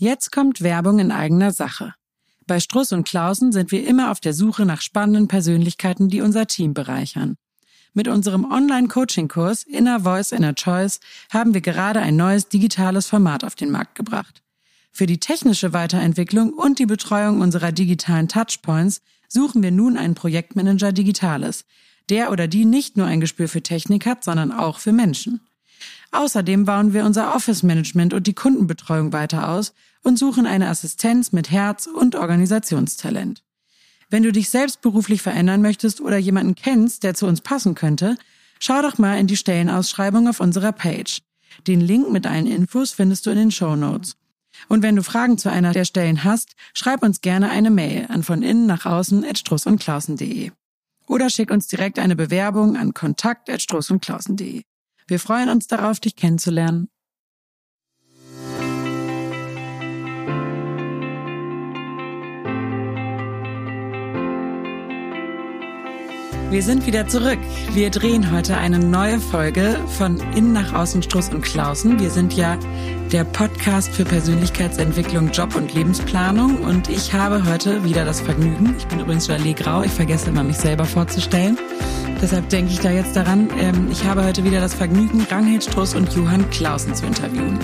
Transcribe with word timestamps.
Jetzt 0.00 0.30
kommt 0.30 0.60
Werbung 0.60 1.00
in 1.00 1.10
eigener 1.10 1.50
Sache. 1.50 1.92
Bei 2.46 2.60
Struss 2.60 2.92
und 2.92 3.06
Klausen 3.06 3.50
sind 3.50 3.72
wir 3.72 3.84
immer 3.84 4.12
auf 4.12 4.20
der 4.20 4.32
Suche 4.32 4.64
nach 4.64 4.80
spannenden 4.80 5.26
Persönlichkeiten, 5.26 6.08
die 6.08 6.20
unser 6.20 6.46
Team 6.46 6.72
bereichern. 6.72 7.36
Mit 7.94 8.06
unserem 8.06 8.44
Online-Coaching-Kurs 8.44 9.64
Inner 9.64 9.98
Voice, 9.98 10.30
Inner 10.30 10.54
Choice 10.54 11.00
haben 11.30 11.52
wir 11.52 11.62
gerade 11.62 11.98
ein 11.98 12.14
neues 12.14 12.48
digitales 12.48 13.08
Format 13.08 13.42
auf 13.42 13.56
den 13.56 13.72
Markt 13.72 13.96
gebracht. 13.96 14.40
Für 14.92 15.06
die 15.06 15.18
technische 15.18 15.72
Weiterentwicklung 15.72 16.52
und 16.52 16.78
die 16.78 16.86
Betreuung 16.86 17.40
unserer 17.40 17.72
digitalen 17.72 18.28
Touchpoints 18.28 19.02
suchen 19.26 19.64
wir 19.64 19.72
nun 19.72 19.96
einen 19.96 20.14
Projektmanager 20.14 20.92
Digitales, 20.92 21.64
der 22.08 22.30
oder 22.30 22.46
die 22.46 22.66
nicht 22.66 22.96
nur 22.96 23.06
ein 23.06 23.20
Gespür 23.20 23.48
für 23.48 23.62
Technik 23.62 24.06
hat, 24.06 24.22
sondern 24.22 24.52
auch 24.52 24.78
für 24.78 24.92
Menschen. 24.92 25.40
Außerdem 26.10 26.64
bauen 26.64 26.92
wir 26.92 27.04
unser 27.04 27.34
Office-Management 27.34 28.14
und 28.14 28.26
die 28.26 28.34
Kundenbetreuung 28.34 29.12
weiter 29.12 29.50
aus 29.50 29.74
und 30.02 30.18
suchen 30.18 30.46
eine 30.46 30.68
Assistenz 30.68 31.32
mit 31.32 31.50
Herz 31.50 31.86
und 31.86 32.16
Organisationstalent. 32.16 33.42
Wenn 34.10 34.22
du 34.22 34.32
dich 34.32 34.48
selbst 34.48 34.80
beruflich 34.80 35.20
verändern 35.20 35.60
möchtest 35.60 36.00
oder 36.00 36.16
jemanden 36.16 36.54
kennst, 36.54 37.02
der 37.02 37.14
zu 37.14 37.26
uns 37.26 37.42
passen 37.42 37.74
könnte, 37.74 38.16
schau 38.58 38.80
doch 38.80 38.96
mal 38.96 39.18
in 39.18 39.26
die 39.26 39.36
Stellenausschreibung 39.36 40.28
auf 40.28 40.40
unserer 40.40 40.72
Page. 40.72 41.20
Den 41.66 41.80
Link 41.80 42.10
mit 42.10 42.26
allen 42.26 42.46
Infos 42.46 42.92
findest 42.92 43.26
du 43.26 43.30
in 43.30 43.36
den 43.36 43.50
Show 43.50 43.76
Notes. 43.76 44.16
Und 44.68 44.82
wenn 44.82 44.96
du 44.96 45.02
Fragen 45.02 45.36
zu 45.36 45.50
einer 45.50 45.72
der 45.72 45.84
Stellen 45.84 46.24
hast, 46.24 46.54
schreib 46.72 47.02
uns 47.02 47.20
gerne 47.20 47.50
eine 47.50 47.70
Mail 47.70 48.06
an 48.08 48.22
von 48.22 48.42
innen 48.42 48.66
nach 48.66 48.86
außen 48.86 49.24
at 49.24 49.38
strussundklausen.de. 49.38 50.52
Oder 51.06 51.30
schick 51.30 51.50
uns 51.50 51.68
direkt 51.68 51.98
eine 51.98 52.16
Bewerbung 52.16 52.76
an 52.76 52.94
kontakt 52.94 53.50
at 53.50 53.62
strussundklausen.de. 53.62 54.62
Wir 55.08 55.18
freuen 55.18 55.48
uns 55.48 55.66
darauf, 55.66 56.00
dich 56.00 56.16
kennenzulernen. 56.16 56.88
Wir 66.50 66.62
sind 66.62 66.86
wieder 66.86 67.06
zurück. 67.06 67.38
Wir 67.72 67.90
drehen 67.90 68.32
heute 68.32 68.56
eine 68.56 68.78
neue 68.78 69.20
Folge 69.20 69.78
von 69.98 70.18
Innen 70.34 70.54
nach 70.54 70.72
Außen 70.72 71.02
Struss 71.02 71.28
und 71.30 71.42
Klausen. 71.42 72.00
Wir 72.00 72.10
sind 72.10 72.34
ja 72.34 72.58
der 73.12 73.24
Podcast 73.24 73.90
für 73.90 74.04
Persönlichkeitsentwicklung, 74.04 75.30
Job 75.30 75.54
und 75.56 75.74
Lebensplanung 75.74 76.56
und 76.62 76.88
ich 76.88 77.12
habe 77.12 77.44
heute 77.44 77.84
wieder 77.84 78.04
das 78.04 78.20
Vergnügen. 78.20 78.74
Ich 78.78 78.86
bin 78.86 79.00
übrigens 79.00 79.28
Jalé 79.28 79.54
Grau. 79.54 79.82
Ich 79.82 79.92
vergesse 79.92 80.28
immer, 80.30 80.42
mich 80.42 80.56
selber 80.56 80.86
vorzustellen. 80.86 81.58
Deshalb 82.20 82.48
denke 82.48 82.72
ich 82.72 82.80
da 82.80 82.90
jetzt 82.90 83.14
daran. 83.14 83.48
Ähm, 83.58 83.88
ich 83.90 84.04
habe 84.04 84.24
heute 84.24 84.44
wieder 84.44 84.60
das 84.60 84.74
Vergnügen, 84.74 85.26
Ranghild 85.30 85.64
Struss 85.64 85.94
und 85.94 86.12
Johann 86.14 86.48
Klausen 86.50 86.94
zu 86.94 87.06
interviewen. 87.06 87.58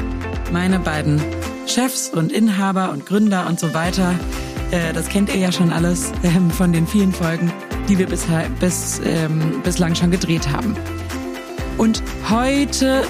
Meine 0.52 0.78
beiden 0.78 1.20
Chefs 1.66 2.08
und 2.08 2.32
Inhaber 2.32 2.90
und 2.92 3.06
Gründer 3.06 3.46
und 3.48 3.58
so 3.58 3.74
weiter. 3.74 4.14
Äh, 4.70 4.92
das 4.92 5.08
kennt 5.08 5.28
ihr 5.28 5.40
ja 5.40 5.52
schon 5.52 5.72
alles 5.72 6.12
ähm, 6.22 6.50
von 6.50 6.72
den 6.72 6.86
vielen 6.86 7.12
Folgen 7.12 7.52
die 7.88 7.98
wir 7.98 8.06
bisher, 8.06 8.48
bis, 8.60 9.00
ähm, 9.04 9.60
bislang 9.62 9.94
schon 9.94 10.10
gedreht 10.10 10.48
haben. 10.50 10.74
Und 11.76 12.02
heute 12.30 13.02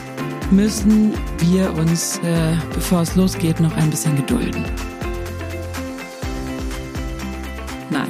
müssen 0.51 1.12
wir 1.39 1.73
uns, 1.75 2.19
äh, 2.19 2.56
bevor 2.75 3.03
es 3.03 3.14
losgeht, 3.14 3.61
noch 3.61 3.77
ein 3.77 3.91
bisschen 3.91 4.17
gedulden. 4.17 4.64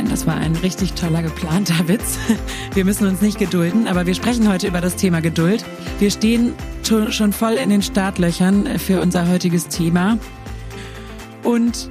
Nein, 0.05 0.11
das 0.11 0.27
war 0.27 0.37
ein 0.37 0.55
richtig 0.57 0.93
toller 0.93 1.23
geplanter 1.23 1.75
Witz. 1.89 2.19
Wir 2.75 2.85
müssen 2.85 3.07
uns 3.07 3.23
nicht 3.23 3.39
gedulden, 3.39 3.89
aber 3.89 4.05
wir 4.05 4.15
sprechen 4.15 4.53
heute 4.53 4.67
über 4.67 4.83
das 4.83 4.97
Thema 4.97 5.21
Geduld. 5.21 5.65
Wir 5.99 6.11
stehen 6.11 6.53
schon 6.83 7.33
voll 7.33 7.55
in 7.55 7.71
den 7.71 7.81
Startlöchern 7.81 8.79
für 8.79 9.01
unser 9.01 9.29
heutiges 9.29 9.69
Thema. 9.69 10.19
Und 11.43 11.89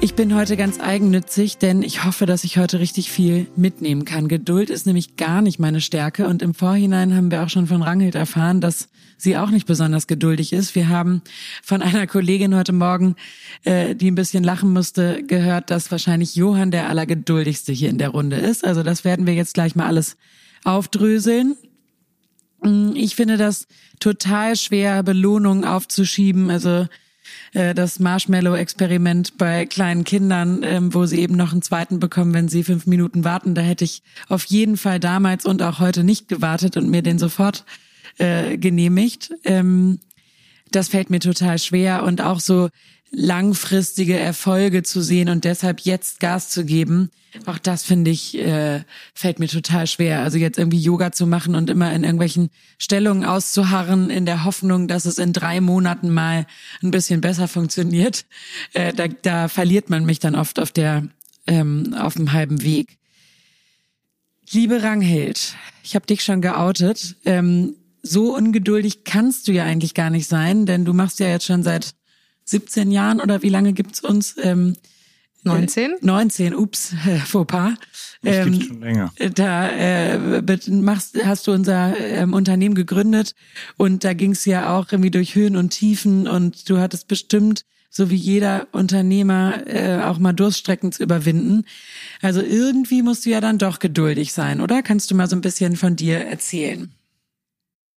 ich 0.00 0.14
bin 0.14 0.34
heute 0.34 0.56
ganz 0.56 0.78
eigennützig, 0.78 1.58
denn 1.58 1.82
ich 1.82 2.04
hoffe, 2.04 2.24
dass 2.24 2.44
ich 2.44 2.56
heute 2.58 2.78
richtig 2.78 3.10
viel 3.10 3.48
mitnehmen 3.56 4.04
kann. 4.04 4.28
Geduld 4.28 4.70
ist 4.70 4.86
nämlich 4.86 5.16
gar 5.16 5.42
nicht 5.42 5.58
meine 5.58 5.80
Stärke 5.80 6.28
und 6.28 6.40
im 6.40 6.54
Vorhinein 6.54 7.16
haben 7.16 7.30
wir 7.30 7.42
auch 7.42 7.48
schon 7.48 7.66
von 7.66 7.82
Ranghild 7.82 8.14
erfahren, 8.14 8.60
dass 8.60 8.88
sie 9.16 9.36
auch 9.36 9.50
nicht 9.50 9.66
besonders 9.66 10.06
geduldig 10.06 10.52
ist. 10.52 10.76
Wir 10.76 10.88
haben 10.88 11.22
von 11.64 11.82
einer 11.82 12.06
Kollegin 12.06 12.54
heute 12.54 12.72
Morgen, 12.72 13.16
äh, 13.64 13.96
die 13.96 14.10
ein 14.10 14.14
bisschen 14.14 14.44
lachen 14.44 14.72
musste, 14.72 15.24
gehört, 15.24 15.70
dass 15.70 15.90
wahrscheinlich 15.90 16.36
Johann 16.36 16.70
der 16.70 16.88
Allergeduldigste 16.88 17.72
hier 17.72 17.90
in 17.90 17.98
der 17.98 18.10
Runde 18.10 18.36
ist. 18.36 18.64
Also 18.64 18.84
das 18.84 19.04
werden 19.04 19.26
wir 19.26 19.34
jetzt 19.34 19.54
gleich 19.54 19.74
mal 19.74 19.86
alles 19.86 20.16
aufdröseln. 20.62 21.56
Mm, 22.62 22.92
ich 22.94 23.16
finde 23.16 23.36
das 23.36 23.66
total 23.98 24.54
schwer, 24.54 25.02
Belohnungen 25.02 25.64
aufzuschieben. 25.64 26.50
Also 26.50 26.86
äh, 27.52 27.74
das 27.74 27.98
Marshmallow-Experiment 27.98 29.38
bei 29.38 29.66
kleinen 29.66 30.04
Kindern, 30.04 30.62
ähm, 30.62 30.94
wo 30.94 31.06
sie 31.06 31.20
eben 31.20 31.36
noch 31.36 31.52
einen 31.52 31.62
zweiten 31.62 32.00
bekommen, 32.00 32.34
wenn 32.34 32.48
sie 32.48 32.64
fünf 32.64 32.86
Minuten 32.86 33.24
warten. 33.24 33.54
Da 33.54 33.62
hätte 33.62 33.84
ich 33.84 34.02
auf 34.28 34.44
jeden 34.44 34.76
Fall 34.76 35.00
damals 35.00 35.44
und 35.44 35.62
auch 35.62 35.80
heute 35.80 36.04
nicht 36.04 36.28
gewartet 36.28 36.76
und 36.76 36.90
mir 36.90 37.02
den 37.02 37.18
sofort 37.18 37.64
äh, 38.18 38.58
genehmigt. 38.58 39.32
Ähm, 39.44 40.00
das 40.70 40.88
fällt 40.88 41.10
mir 41.10 41.20
total 41.20 41.58
schwer 41.58 42.02
und 42.02 42.20
auch 42.20 42.40
so 42.40 42.68
langfristige 43.10 44.18
Erfolge 44.18 44.82
zu 44.82 45.00
sehen 45.00 45.28
und 45.28 45.44
deshalb 45.44 45.80
jetzt 45.80 46.20
Gas 46.20 46.50
zu 46.50 46.64
geben, 46.64 47.10
auch 47.46 47.58
das 47.58 47.82
finde 47.82 48.10
ich, 48.10 48.36
äh, 48.38 48.82
fällt 49.14 49.38
mir 49.38 49.48
total 49.48 49.86
schwer. 49.86 50.22
Also 50.22 50.38
jetzt 50.38 50.58
irgendwie 50.58 50.80
Yoga 50.80 51.12
zu 51.12 51.26
machen 51.26 51.54
und 51.54 51.70
immer 51.70 51.92
in 51.92 52.02
irgendwelchen 52.02 52.50
Stellungen 52.78 53.24
auszuharren, 53.24 54.10
in 54.10 54.26
der 54.26 54.44
Hoffnung, 54.44 54.88
dass 54.88 55.04
es 55.04 55.18
in 55.18 55.32
drei 55.32 55.60
Monaten 55.60 56.10
mal 56.10 56.46
ein 56.82 56.90
bisschen 56.90 57.20
besser 57.20 57.48
funktioniert, 57.48 58.24
äh, 58.72 58.92
da, 58.92 59.08
da 59.08 59.48
verliert 59.48 59.90
man 59.90 60.04
mich 60.04 60.18
dann 60.18 60.34
oft 60.34 60.58
auf 60.58 60.72
der, 60.72 61.08
ähm, 61.46 61.94
auf 61.98 62.14
dem 62.14 62.32
halben 62.32 62.62
Weg. 62.62 62.98
Liebe 64.50 64.82
Ranghild, 64.82 65.54
ich 65.82 65.94
habe 65.94 66.06
dich 66.06 66.24
schon 66.24 66.40
geoutet. 66.40 67.16
Ähm, 67.24 67.74
so 68.02 68.34
ungeduldig 68.34 69.04
kannst 69.04 69.48
du 69.48 69.52
ja 69.52 69.64
eigentlich 69.64 69.92
gar 69.92 70.08
nicht 70.08 70.28
sein, 70.28 70.64
denn 70.64 70.84
du 70.84 70.94
machst 70.94 71.20
ja 71.20 71.28
jetzt 71.28 71.44
schon 71.44 71.62
seit 71.62 71.94
17 72.50 72.90
Jahren 72.90 73.20
oder 73.20 73.42
wie 73.42 73.48
lange 73.48 73.72
gibt's 73.72 74.00
uns? 74.00 74.36
Ähm, 74.42 74.74
19? 75.44 75.92
Äh, 75.92 75.94
19, 76.00 76.54
ups, 76.54 76.94
äh, 77.06 77.18
Fauxpas. 77.18 77.74
Ähm, 78.24 78.60
schon 78.60 78.80
länger. 78.80 79.12
Da 79.34 79.68
äh, 79.68 80.18
machst, 80.70 81.16
hast 81.24 81.46
du 81.46 81.52
unser 81.52 81.98
ähm, 81.98 82.32
Unternehmen 82.32 82.74
gegründet 82.74 83.34
und 83.76 84.04
da 84.04 84.12
ging's 84.12 84.44
ja 84.44 84.76
auch 84.76 84.90
irgendwie 84.90 85.10
durch 85.10 85.34
Höhen 85.34 85.56
und 85.56 85.70
Tiefen 85.70 86.26
und 86.26 86.68
du 86.68 86.78
hattest 86.78 87.06
bestimmt, 87.08 87.62
so 87.90 88.10
wie 88.10 88.16
jeder 88.16 88.66
Unternehmer, 88.72 89.66
äh, 89.66 90.02
auch 90.02 90.18
mal 90.18 90.32
Durststrecken 90.32 90.92
zu 90.92 91.02
überwinden. 91.02 91.64
Also 92.20 92.42
irgendwie 92.42 93.02
musst 93.02 93.24
du 93.24 93.30
ja 93.30 93.40
dann 93.40 93.58
doch 93.58 93.78
geduldig 93.78 94.32
sein, 94.32 94.60
oder? 94.60 94.82
Kannst 94.82 95.10
du 95.10 95.14
mal 95.14 95.28
so 95.28 95.36
ein 95.36 95.40
bisschen 95.40 95.76
von 95.76 95.96
dir 95.96 96.18
erzählen? 96.18 96.92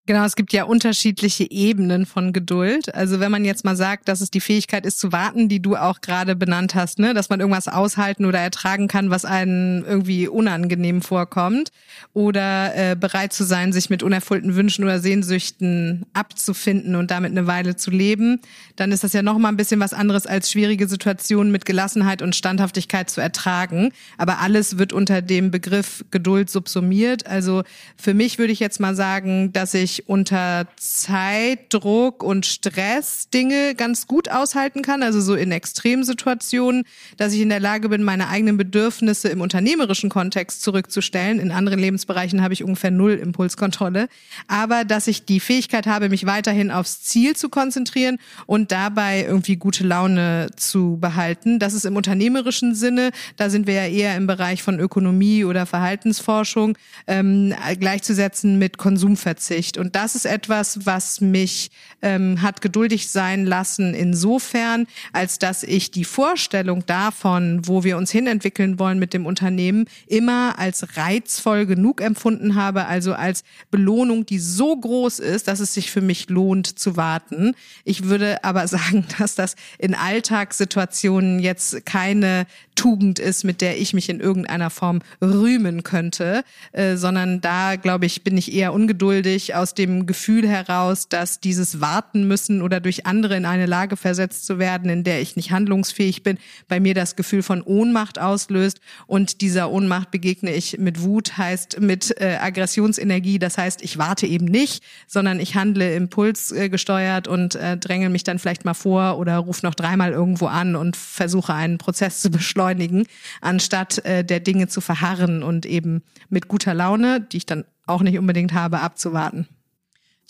Genau, 0.08 0.26
es 0.26 0.36
gibt 0.36 0.52
ja 0.52 0.64
unterschiedliche 0.64 1.50
Ebenen 1.52 2.08
von 2.08 2.34
Geduld. 2.34 2.94
Also 2.96 3.20
wenn 3.20 3.30
man 3.30 3.46
jetzt 3.46 3.64
mal 3.64 3.76
sagt, 3.76 4.08
dass 4.08 4.20
es 4.20 4.32
die 4.32 4.40
Fähigkeit 4.40 4.84
ist 4.84 5.00
zu 5.00 5.12
warten, 5.12 5.48
die 5.48 5.62
du 5.62 5.76
auch 5.76 6.02
gerade 6.02 6.36
benannt 6.36 6.74
hast, 6.74 6.98
ne, 6.98 7.14
dass 7.14 7.30
man 7.30 7.40
irgendwas 7.40 7.68
aushalten 7.68 8.26
oder 8.26 8.40
ertragen 8.40 8.88
kann, 8.88 9.12
was 9.12 9.26
einem 9.26 9.86
irgendwie 9.86 10.28
unangenehm 10.28 11.04
vorkommt, 11.04 11.72
oder 12.14 12.76
äh, 12.76 12.96
bereit 12.96 13.32
zu 13.32 13.44
sein, 13.44 13.74
sich 13.74 13.92
mit 13.92 14.02
unerfüllten 14.02 14.56
Wünschen 14.56 14.84
oder 14.84 15.00
Sehnsüchten 15.00 16.08
abzufinden 16.14 16.96
und 16.96 17.12
damit 17.12 17.30
eine 17.30 17.46
Weile 17.46 17.76
zu 17.76 17.92
leben, 17.92 18.42
dann 18.78 18.92
ist 18.92 19.04
das 19.04 19.14
ja 19.14 19.22
noch 19.22 19.38
mal 19.38 19.50
ein 19.50 19.58
bisschen 19.58 19.80
was 19.80 19.94
anderes 19.94 20.26
als 20.26 20.50
schwierige 20.50 20.88
Situationen 20.88 21.52
mit 21.52 21.66
Gelassenheit 21.66 22.24
und 22.24 22.36
Standhaftigkeit 22.36 23.12
zu 23.12 23.22
ertragen. 23.22 23.92
Aber 24.18 24.40
alles 24.40 24.80
wird 24.80 24.94
unter 24.94 25.22
dem 25.22 25.52
Begriff 25.52 26.04
Geduld 26.10 26.50
subsumiert. 26.50 27.28
Also 27.28 27.62
für 27.98 28.16
mich 28.16 28.40
würde 28.40 28.52
ich 28.52 28.60
jetzt 28.60 28.80
mal 28.80 28.96
sagen, 28.96 29.54
dass 29.54 29.76
ich 29.76 29.91
ich 29.92 30.08
unter 30.08 30.68
Zeitdruck 30.78 32.24
und 32.24 32.46
Stress 32.46 33.30
Dinge 33.30 33.76
ganz 33.76 34.08
gut 34.08 34.30
aushalten 34.30 34.82
kann, 34.82 35.04
also 35.04 35.20
so 35.20 35.36
in 35.36 35.52
Extremsituationen, 35.52 36.86
dass 37.18 37.34
ich 37.34 37.42
in 37.42 37.50
der 37.50 37.60
Lage 37.60 37.90
bin, 37.90 38.04
meine 38.04 38.30
eigenen 38.30 38.58
Bedürfnisse 38.58 39.30
im 39.30 39.42
unternehmerischen 39.42 40.10
Kontext 40.10 40.62
zurückzustellen. 40.64 41.40
In 41.40 41.52
anderen 41.52 41.80
Lebensbereichen 41.80 42.42
habe 42.42 42.54
ich 42.54 42.64
ungefähr 42.64 42.92
null 42.92 43.14
Impulskontrolle, 43.14 44.08
aber 44.48 44.86
dass 44.86 45.08
ich 45.08 45.26
die 45.26 45.40
Fähigkeit 45.40 45.88
habe, 45.88 46.10
mich 46.10 46.26
weiterhin 46.26 46.72
aufs 46.72 47.02
Ziel 47.04 47.36
zu 47.36 47.50
konzentrieren 47.50 48.18
und 48.46 48.72
dabei 48.72 49.26
irgendwie 49.26 49.58
gute 49.58 49.84
Laune 49.84 50.50
zu 50.56 50.98
behalten. 51.02 51.60
Das 51.60 51.74
ist 51.74 51.86
im 51.86 51.96
unternehmerischen 51.96 52.76
Sinne, 52.76 53.12
da 53.36 53.50
sind 53.50 53.68
wir 53.68 53.74
ja 53.74 53.88
eher 53.88 54.16
im 54.16 54.28
Bereich 54.28 54.64
von 54.64 54.80
Ökonomie 54.80 55.44
oder 55.44 55.66
Verhaltensforschung 55.66 56.78
ähm, 57.08 57.54
gleichzusetzen 57.80 58.58
mit 58.58 58.78
Konsumverzicht. 58.78 59.78
Und 59.82 59.96
das 59.96 60.14
ist 60.14 60.26
etwas, 60.26 60.86
was 60.86 61.22
mich 61.22 61.72
ähm, 62.04 62.44
hat 62.44 62.62
geduldig 62.62 63.10
sein 63.10 63.48
lassen 63.48 63.96
insofern, 63.96 64.86
als 65.12 65.40
dass 65.40 65.64
ich 65.64 65.90
die 65.90 66.04
Vorstellung 66.04 66.86
davon, 66.86 67.68
wo 67.68 67.84
wir 67.84 67.98
uns 67.98 68.12
hinentwickeln 68.12 68.78
wollen 68.78 69.00
mit 69.00 69.12
dem 69.12 69.26
Unternehmen, 69.26 69.86
immer 70.06 70.60
als 70.60 70.98
reizvoll 70.98 71.66
genug 71.66 72.00
empfunden 72.00 72.54
habe, 72.54 72.86
also 72.86 73.14
als 73.14 73.44
Belohnung, 73.72 74.24
die 74.24 74.38
so 74.38 74.78
groß 74.78 75.18
ist, 75.18 75.48
dass 75.48 75.60
es 75.60 75.74
sich 75.74 75.90
für 75.90 76.02
mich 76.02 76.30
lohnt 76.30 76.78
zu 76.78 76.96
warten. 76.96 77.56
Ich 77.84 78.04
würde 78.04 78.44
aber 78.44 78.68
sagen, 78.68 79.08
dass 79.18 79.34
das 79.34 79.56
in 79.80 79.96
Alltagssituationen 79.96 81.40
jetzt 81.40 81.88
keine 81.88 82.46
Tugend 82.76 83.20
ist, 83.20 83.44
mit 83.44 83.62
der 83.62 83.80
ich 83.80 83.94
mich 83.94 84.10
in 84.10 84.20
irgendeiner 84.20 84.70
Form 84.70 85.02
rühmen 85.22 85.84
könnte, 85.84 86.44
äh, 86.72 86.96
sondern 86.98 87.42
da, 87.42 87.76
glaube 87.76 88.06
ich, 88.06 88.24
bin 88.24 88.38
ich 88.38 88.54
eher 88.54 88.74
ungeduldig 88.74 89.56
aus 89.56 89.71
dem 89.74 90.06
Gefühl 90.06 90.48
heraus, 90.48 91.08
dass 91.10 91.40
dieses 91.40 91.82
Warten 91.82 92.28
müssen 92.28 92.62
oder 92.62 92.80
durch 92.80 93.06
andere 93.06 93.36
in 93.36 93.46
eine 93.46 93.66
Lage 93.66 93.98
versetzt 93.98 94.46
zu 94.46 94.60
werden, 94.60 94.90
in 94.90 95.04
der 95.04 95.22
ich 95.22 95.36
nicht 95.36 95.52
handlungsfähig 95.52 96.24
bin, 96.24 96.38
bei 96.68 96.80
mir 96.80 96.94
das 96.94 97.16
Gefühl 97.16 97.44
von 97.44 97.62
Ohnmacht 97.62 98.20
auslöst 98.20 98.80
und 99.08 99.42
dieser 99.42 99.72
Ohnmacht 99.72 100.12
begegne 100.12 100.54
ich 100.54 100.78
mit 100.78 101.02
Wut, 101.02 101.38
heißt 101.38 101.80
mit 101.80 102.20
äh, 102.20 102.38
Aggressionsenergie, 102.42 103.40
das 103.40 103.58
heißt, 103.58 103.82
ich 103.82 103.98
warte 103.98 104.28
eben 104.28 104.46
nicht, 104.46 104.84
sondern 105.08 105.40
ich 105.40 105.56
handle 105.56 105.96
impulsgesteuert 105.96 107.28
und 107.28 107.56
äh, 107.56 107.78
dränge 107.78 108.10
mich 108.10 108.24
dann 108.24 108.40
vielleicht 108.40 108.66
mal 108.66 108.74
vor 108.74 109.18
oder 109.18 109.38
rufe 109.38 109.66
noch 109.66 109.76
dreimal 109.76 110.12
irgendwo 110.12 110.48
an 110.48 110.76
und 110.76 110.96
versuche 110.96 111.54
einen 111.54 111.78
Prozess 111.78 112.22
zu 112.22 112.30
beschleunigen, 112.30 113.06
anstatt 113.42 114.04
äh, 114.06 114.24
der 114.24 114.40
Dinge 114.40 114.68
zu 114.68 114.82
verharren 114.82 115.44
und 115.44 115.66
eben 115.66 116.04
mit 116.30 116.48
guter 116.48 116.74
Laune, 116.74 117.22
die 117.22 117.38
ich 117.38 117.46
dann 117.46 117.66
auch 117.86 118.02
nicht 118.02 118.18
unbedingt 118.18 118.54
habe, 118.54 118.80
abzuwarten. 118.80 119.48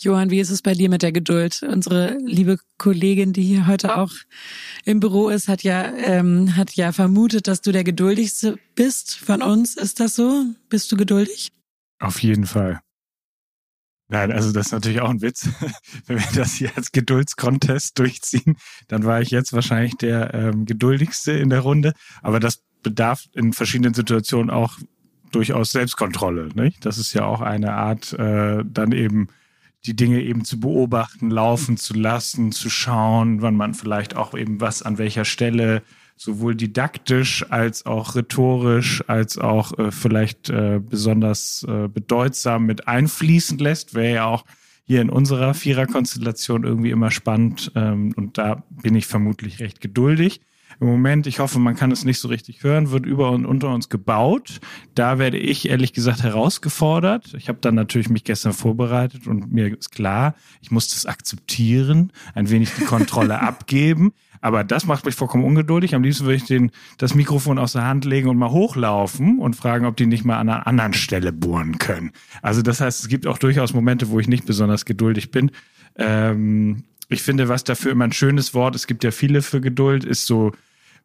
Johann, 0.04 0.30
wie 0.30 0.40
ist 0.40 0.50
es 0.50 0.62
bei 0.62 0.74
dir 0.74 0.88
mit 0.88 1.02
der 1.02 1.12
Geduld? 1.12 1.62
Unsere 1.62 2.18
liebe 2.18 2.58
Kollegin, 2.78 3.32
die 3.32 3.42
hier 3.42 3.66
heute 3.66 3.96
auch 3.96 4.12
im 4.84 5.00
Büro 5.00 5.28
ist, 5.28 5.48
hat 5.48 5.62
ja 5.62 5.92
ähm, 5.96 6.56
hat 6.56 6.72
ja 6.72 6.92
vermutet, 6.92 7.46
dass 7.46 7.60
du 7.60 7.72
der 7.72 7.84
geduldigste 7.84 8.58
bist 8.74 9.16
von 9.16 9.42
uns. 9.42 9.76
Ist 9.76 10.00
das 10.00 10.16
so? 10.16 10.44
Bist 10.68 10.90
du 10.90 10.96
geduldig? 10.96 11.52
Auf 12.00 12.22
jeden 12.22 12.46
Fall. 12.46 12.80
Nein, 14.08 14.30
also 14.30 14.52
das 14.52 14.66
ist 14.66 14.72
natürlich 14.72 15.00
auch 15.00 15.08
ein 15.08 15.22
Witz. 15.22 15.48
Wenn 16.06 16.18
wir 16.18 16.26
das 16.34 16.54
hier 16.54 16.70
als 16.76 16.92
Geduldscontest 16.92 17.98
durchziehen, 17.98 18.56
dann 18.88 19.04
war 19.04 19.22
ich 19.22 19.30
jetzt 19.30 19.52
wahrscheinlich 19.52 19.94
der 19.96 20.34
ähm, 20.34 20.66
geduldigste 20.66 21.32
in 21.32 21.48
der 21.48 21.60
Runde. 21.60 21.94
Aber 22.20 22.40
das 22.40 22.62
bedarf 22.82 23.24
in 23.32 23.52
verschiedenen 23.52 23.94
Situationen 23.94 24.50
auch 24.50 24.78
durchaus 25.30 25.72
Selbstkontrolle. 25.72 26.48
Nicht? 26.54 26.84
Das 26.84 26.98
ist 26.98 27.14
ja 27.14 27.24
auch 27.24 27.40
eine 27.40 27.72
Art, 27.72 28.12
äh, 28.12 28.62
dann 28.66 28.92
eben 28.92 29.28
die 29.86 29.96
Dinge 29.96 30.22
eben 30.22 30.44
zu 30.44 30.60
beobachten, 30.60 31.30
laufen 31.30 31.76
zu 31.76 31.94
lassen, 31.94 32.52
zu 32.52 32.70
schauen, 32.70 33.42
wann 33.42 33.56
man 33.56 33.74
vielleicht 33.74 34.16
auch 34.16 34.34
eben 34.34 34.60
was 34.60 34.82
an 34.82 34.98
welcher 34.98 35.24
Stelle 35.24 35.82
sowohl 36.16 36.54
didaktisch 36.54 37.44
als 37.50 37.84
auch 37.84 38.14
rhetorisch 38.14 39.02
als 39.08 39.38
auch 39.38 39.76
äh, 39.78 39.90
vielleicht 39.90 40.50
äh, 40.50 40.80
besonders 40.80 41.66
äh, 41.68 41.88
bedeutsam 41.88 42.64
mit 42.64 42.86
einfließen 42.86 43.58
lässt, 43.58 43.94
wäre 43.94 44.14
ja 44.14 44.24
auch 44.26 44.44
hier 44.84 45.00
in 45.00 45.10
unserer 45.10 45.54
Viererkonstellation 45.54 46.64
irgendwie 46.64 46.90
immer 46.90 47.10
spannend 47.10 47.72
ähm, 47.74 48.12
und 48.16 48.38
da 48.38 48.62
bin 48.82 48.94
ich 48.94 49.06
vermutlich 49.06 49.58
recht 49.60 49.80
geduldig. 49.80 50.40
Im 50.80 50.86
Moment, 50.86 51.26
ich 51.26 51.38
hoffe, 51.38 51.58
man 51.58 51.76
kann 51.76 51.90
es 51.90 52.04
nicht 52.04 52.18
so 52.18 52.28
richtig 52.28 52.62
hören, 52.62 52.90
wird 52.90 53.06
über 53.06 53.30
und 53.30 53.46
unter 53.46 53.72
uns 53.72 53.88
gebaut. 53.88 54.60
Da 54.94 55.18
werde 55.18 55.38
ich 55.38 55.68
ehrlich 55.68 55.92
gesagt 55.92 56.22
herausgefordert. 56.22 57.34
Ich 57.36 57.48
habe 57.48 57.58
dann 57.60 57.74
natürlich 57.74 58.08
mich 58.08 58.24
gestern 58.24 58.52
vorbereitet 58.52 59.26
und 59.26 59.52
mir 59.52 59.76
ist 59.76 59.92
klar, 59.92 60.34
ich 60.60 60.70
muss 60.70 60.88
das 60.88 61.06
akzeptieren, 61.06 62.12
ein 62.34 62.50
wenig 62.50 62.70
die 62.78 62.84
Kontrolle 62.84 63.40
abgeben. 63.42 64.12
Aber 64.42 64.64
das 64.64 64.86
macht 64.86 65.06
mich 65.06 65.14
vollkommen 65.14 65.44
ungeduldig. 65.44 65.94
Am 65.94 66.02
liebsten 66.02 66.24
würde 66.24 66.36
ich 66.36 66.44
den, 66.44 66.72
das 66.98 67.14
Mikrofon 67.14 67.58
aus 67.58 67.74
der 67.74 67.84
Hand 67.84 68.04
legen 68.04 68.28
und 68.28 68.36
mal 68.36 68.50
hochlaufen 68.50 69.38
und 69.38 69.54
fragen, 69.54 69.86
ob 69.86 69.96
die 69.96 70.06
nicht 70.06 70.24
mal 70.24 70.38
an 70.38 70.48
einer 70.48 70.66
anderen 70.66 70.94
Stelle 70.94 71.32
bohren 71.32 71.78
können. 71.78 72.10
Also 72.42 72.60
das 72.60 72.80
heißt, 72.80 73.00
es 73.00 73.08
gibt 73.08 73.28
auch 73.28 73.38
durchaus 73.38 73.72
Momente, 73.72 74.10
wo 74.10 74.18
ich 74.18 74.26
nicht 74.26 74.44
besonders 74.44 74.84
geduldig 74.84 75.30
bin. 75.30 75.52
Ähm, 75.96 76.82
ich 77.08 77.22
finde, 77.22 77.48
was 77.48 77.64
dafür 77.64 77.92
immer 77.92 78.04
ein 78.04 78.12
schönes 78.12 78.54
Wort, 78.54 78.74
es 78.74 78.86
gibt 78.86 79.04
ja 79.04 79.10
viele 79.10 79.42
für 79.42 79.60
Geduld, 79.60 80.04
ist 80.04 80.26
so 80.26 80.52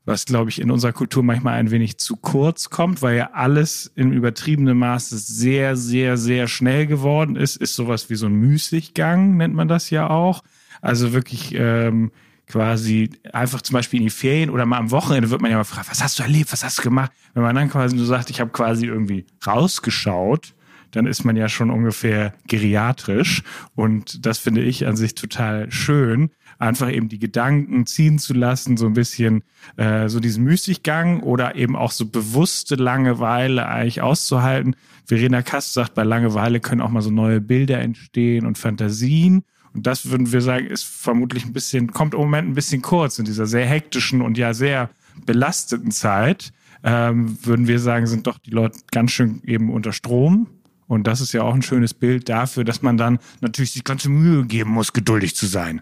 was, 0.08 0.26
glaube 0.26 0.50
ich, 0.50 0.62
in 0.62 0.72
unserer 0.72 0.94
Kultur 0.94 1.22
manchmal 1.22 1.56
ein 1.56 1.70
wenig 1.70 1.98
zu 1.98 2.16
kurz 2.16 2.70
kommt, 2.70 3.02
weil 3.02 3.18
ja 3.18 3.32
alles 3.34 3.92
im 3.96 4.14
übertriebenen 4.14 4.78
Maße 4.78 5.18
sehr, 5.18 5.76
sehr, 5.76 6.16
sehr 6.16 6.48
schnell 6.48 6.88
geworden 6.88 7.36
ist, 7.36 7.58
ist 7.58 7.76
sowas 7.76 8.10
wie 8.10 8.16
so 8.16 8.28
ein 8.28 8.34
Müßiggang, 8.34 9.36
nennt 9.36 9.54
man 9.54 9.68
das 9.68 9.90
ja 9.90 10.10
auch. 10.10 10.44
Also 10.82 11.12
wirklich 11.12 11.54
ähm, 11.54 12.12
quasi 12.48 13.10
einfach 13.34 13.62
zum 13.62 13.74
Beispiel 13.74 14.00
in 14.00 14.06
die 14.06 14.10
Ferien 14.10 14.50
oder 14.50 14.66
mal 14.66 14.78
am 14.78 14.92
Wochenende 14.92 15.30
wird 15.30 15.42
man 15.42 15.52
ja 15.52 15.58
mal 15.58 15.66
fragen, 15.66 15.90
was 15.90 16.02
hast 16.02 16.18
du 16.20 16.24
erlebt, 16.24 16.54
was 16.54 16.64
hast 16.64 16.80
du 16.80 16.84
gemacht? 16.84 17.12
Wenn 17.34 17.44
man 17.44 17.56
dann 17.56 17.70
quasi 17.70 17.96
nur 17.96 18.06
sagt, 18.06 18.30
ich 18.30 18.40
habe 18.40 18.52
quasi 18.52 18.86
irgendwie 18.86 19.26
rausgeschaut, 19.46 20.54
dann 20.92 21.06
ist 21.06 21.24
man 21.24 21.36
ja 21.36 21.50
schon 21.50 21.70
ungefähr 21.70 22.34
geriatrisch. 22.48 23.44
Und 23.76 24.26
das 24.26 24.38
finde 24.40 24.62
ich 24.62 24.86
an 24.88 24.96
sich 24.96 25.16
total 25.16 25.72
schön, 25.72 26.32
einfach 26.60 26.92
eben 26.92 27.10
die 27.10 27.20
Gedanken 27.20 27.86
ziehen 27.86 28.20
zu 28.20 28.34
lassen, 28.34 28.78
so 28.78 28.88
ein 28.88 28.94
bisschen 28.94 29.44
äh, 29.78 30.10
so 30.10 30.20
diesen 30.20 30.44
Müßiggang 30.44 31.22
oder 31.22 31.56
eben 31.56 31.76
auch 31.76 31.92
so 31.92 32.08
bewusste 32.08 32.76
Langeweile 32.76 33.68
eigentlich 33.68 34.02
auszuhalten. 34.02 34.76
Verena 35.06 35.42
Kast 35.42 35.74
sagt, 35.74 35.94
bei 35.94 36.04
Langeweile 36.04 36.60
können 36.60 36.82
auch 36.82 36.90
mal 36.90 37.02
so 37.02 37.12
neue 37.12 37.42
Bilder 37.42 37.80
entstehen 37.80 38.46
und 38.46 38.58
Fantasien. 38.58 39.44
Und 39.74 39.86
das 39.86 40.10
würden 40.10 40.32
wir 40.32 40.42
sagen, 40.42 40.68
ist 40.68 40.84
vermutlich 40.84 41.46
ein 41.46 41.54
bisschen, 41.54 41.94
kommt 41.94 42.14
im 42.14 42.20
Moment 42.20 42.50
ein 42.50 42.56
bisschen 42.56 42.82
kurz 42.82 43.20
in 43.20 43.26
dieser 43.26 43.46
sehr 43.46 43.66
hektischen 43.66 44.22
und 44.22 44.38
ja 44.38 44.54
sehr 44.54 44.90
belasteten 45.26 45.92
Zeit. 45.92 46.52
Ähm, 46.84 47.38
würden 47.44 47.68
wir 47.68 47.80
sagen, 47.80 48.08
sind 48.08 48.28
doch 48.28 48.38
die 48.38 48.52
Leute 48.52 48.80
ganz 48.92 49.12
schön 49.12 49.42
eben 49.46 49.70
unter 49.72 49.94
Strom. 49.94 50.48
Und 50.88 51.06
das 51.06 51.22
ist 51.22 51.34
ja 51.34 51.44
auch 51.44 51.54
ein 51.54 51.62
schönes 51.62 51.94
Bild 51.94 52.30
dafür, 52.30 52.64
dass 52.64 52.82
man 52.82 52.98
dann 52.98 53.20
natürlich 53.42 53.74
sich 53.74 53.84
ganze 53.84 54.10
Mühe 54.10 54.46
geben 54.46 54.72
muss, 54.72 54.94
geduldig 54.94 55.36
zu 55.36 55.46
sein. 55.46 55.82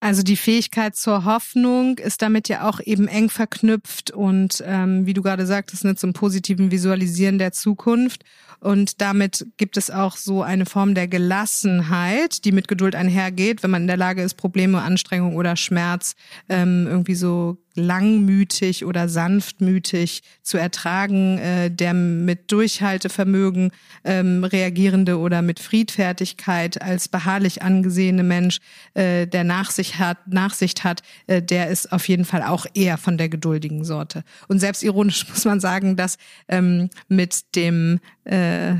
Also 0.00 0.22
die 0.22 0.36
Fähigkeit 0.36 0.94
zur 0.94 1.24
Hoffnung 1.24 1.98
ist 1.98 2.22
damit 2.22 2.48
ja 2.48 2.68
auch 2.68 2.78
eben 2.78 3.08
eng 3.08 3.30
verknüpft 3.30 4.12
und 4.12 4.62
ähm, 4.64 5.06
wie 5.06 5.14
du 5.14 5.22
gerade 5.22 5.44
sagtest, 5.44 5.84
ne, 5.84 5.96
zum 5.96 6.12
positiven 6.12 6.70
Visualisieren 6.70 7.38
der 7.38 7.50
Zukunft. 7.50 8.24
Und 8.60 9.00
damit 9.00 9.46
gibt 9.56 9.76
es 9.76 9.90
auch 9.90 10.16
so 10.16 10.42
eine 10.42 10.66
Form 10.66 10.94
der 10.94 11.08
Gelassenheit, 11.08 12.44
die 12.44 12.52
mit 12.52 12.68
Geduld 12.68 12.94
einhergeht, 12.94 13.62
wenn 13.62 13.70
man 13.70 13.82
in 13.82 13.88
der 13.88 13.96
Lage 13.96 14.22
ist, 14.22 14.34
Probleme, 14.34 14.82
Anstrengung 14.82 15.34
oder 15.34 15.56
Schmerz 15.56 16.14
ähm, 16.48 16.86
irgendwie 16.88 17.14
so 17.16 17.58
langmütig 17.78 18.84
oder 18.84 19.08
sanftmütig 19.08 20.22
zu 20.42 20.58
ertragen, 20.58 21.38
äh, 21.38 21.70
der 21.70 21.94
mit 21.94 22.52
Durchhaltevermögen 22.52 23.70
ähm, 24.04 24.44
reagierende 24.44 25.18
oder 25.18 25.40
mit 25.40 25.60
Friedfertigkeit 25.60 26.82
als 26.82 27.08
beharrlich 27.08 27.62
angesehene 27.62 28.22
Mensch, 28.22 28.58
äh, 28.94 29.26
der 29.26 29.44
Nachsicht 29.44 29.98
hat, 29.98 30.28
Nachsicht 30.28 30.84
hat, 30.84 31.02
äh, 31.26 31.40
der 31.40 31.68
ist 31.68 31.92
auf 31.92 32.06
jeden 32.08 32.24
Fall 32.24 32.42
auch 32.42 32.66
eher 32.74 32.98
von 32.98 33.16
der 33.16 33.28
geduldigen 33.28 33.84
Sorte. 33.84 34.24
Und 34.48 34.58
selbstironisch 34.58 35.28
muss 35.30 35.44
man 35.44 35.60
sagen, 35.60 35.96
dass 35.96 36.18
ähm, 36.48 36.90
mit 37.08 37.54
dem 37.56 38.00
äh, 38.24 38.74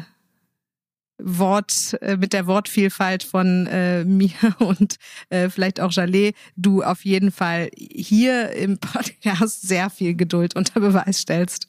Wort, 1.18 1.96
äh, 2.00 2.16
mit 2.16 2.32
der 2.32 2.46
Wortvielfalt 2.46 3.22
von 3.22 3.66
äh, 3.66 4.04
mir 4.06 4.30
und 4.58 4.96
äh, 5.30 5.48
vielleicht 5.48 5.80
auch 5.80 5.90
Jalé, 5.90 6.34
du 6.56 6.82
auf 6.82 7.04
jeden 7.04 7.30
Fall 7.30 7.70
hier 7.76 8.52
im 8.52 8.78
Podcast 8.78 9.62
sehr 9.62 9.90
viel 9.90 10.14
Geduld 10.14 10.56
unter 10.56 10.80
Beweis 10.80 11.20
stellst. 11.20 11.68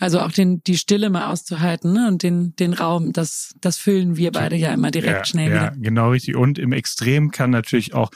Also 0.00 0.20
auch 0.20 0.30
den, 0.30 0.62
die 0.62 0.78
Stille 0.78 1.10
mal 1.10 1.26
auszuhalten 1.26 1.92
ne? 1.92 2.06
und 2.06 2.22
den, 2.22 2.54
den 2.54 2.72
Raum, 2.72 3.12
das, 3.12 3.56
das 3.60 3.78
füllen 3.78 4.16
wir 4.16 4.30
beide 4.30 4.54
ja 4.54 4.72
immer 4.72 4.92
direkt 4.92 5.18
ja, 5.18 5.24
schnell 5.24 5.50
ja, 5.50 5.54
wieder. 5.54 5.76
genau 5.76 6.10
richtig. 6.10 6.36
Und 6.36 6.58
im 6.58 6.72
Extrem 6.72 7.32
kann 7.32 7.50
natürlich 7.50 7.94
auch 7.94 8.10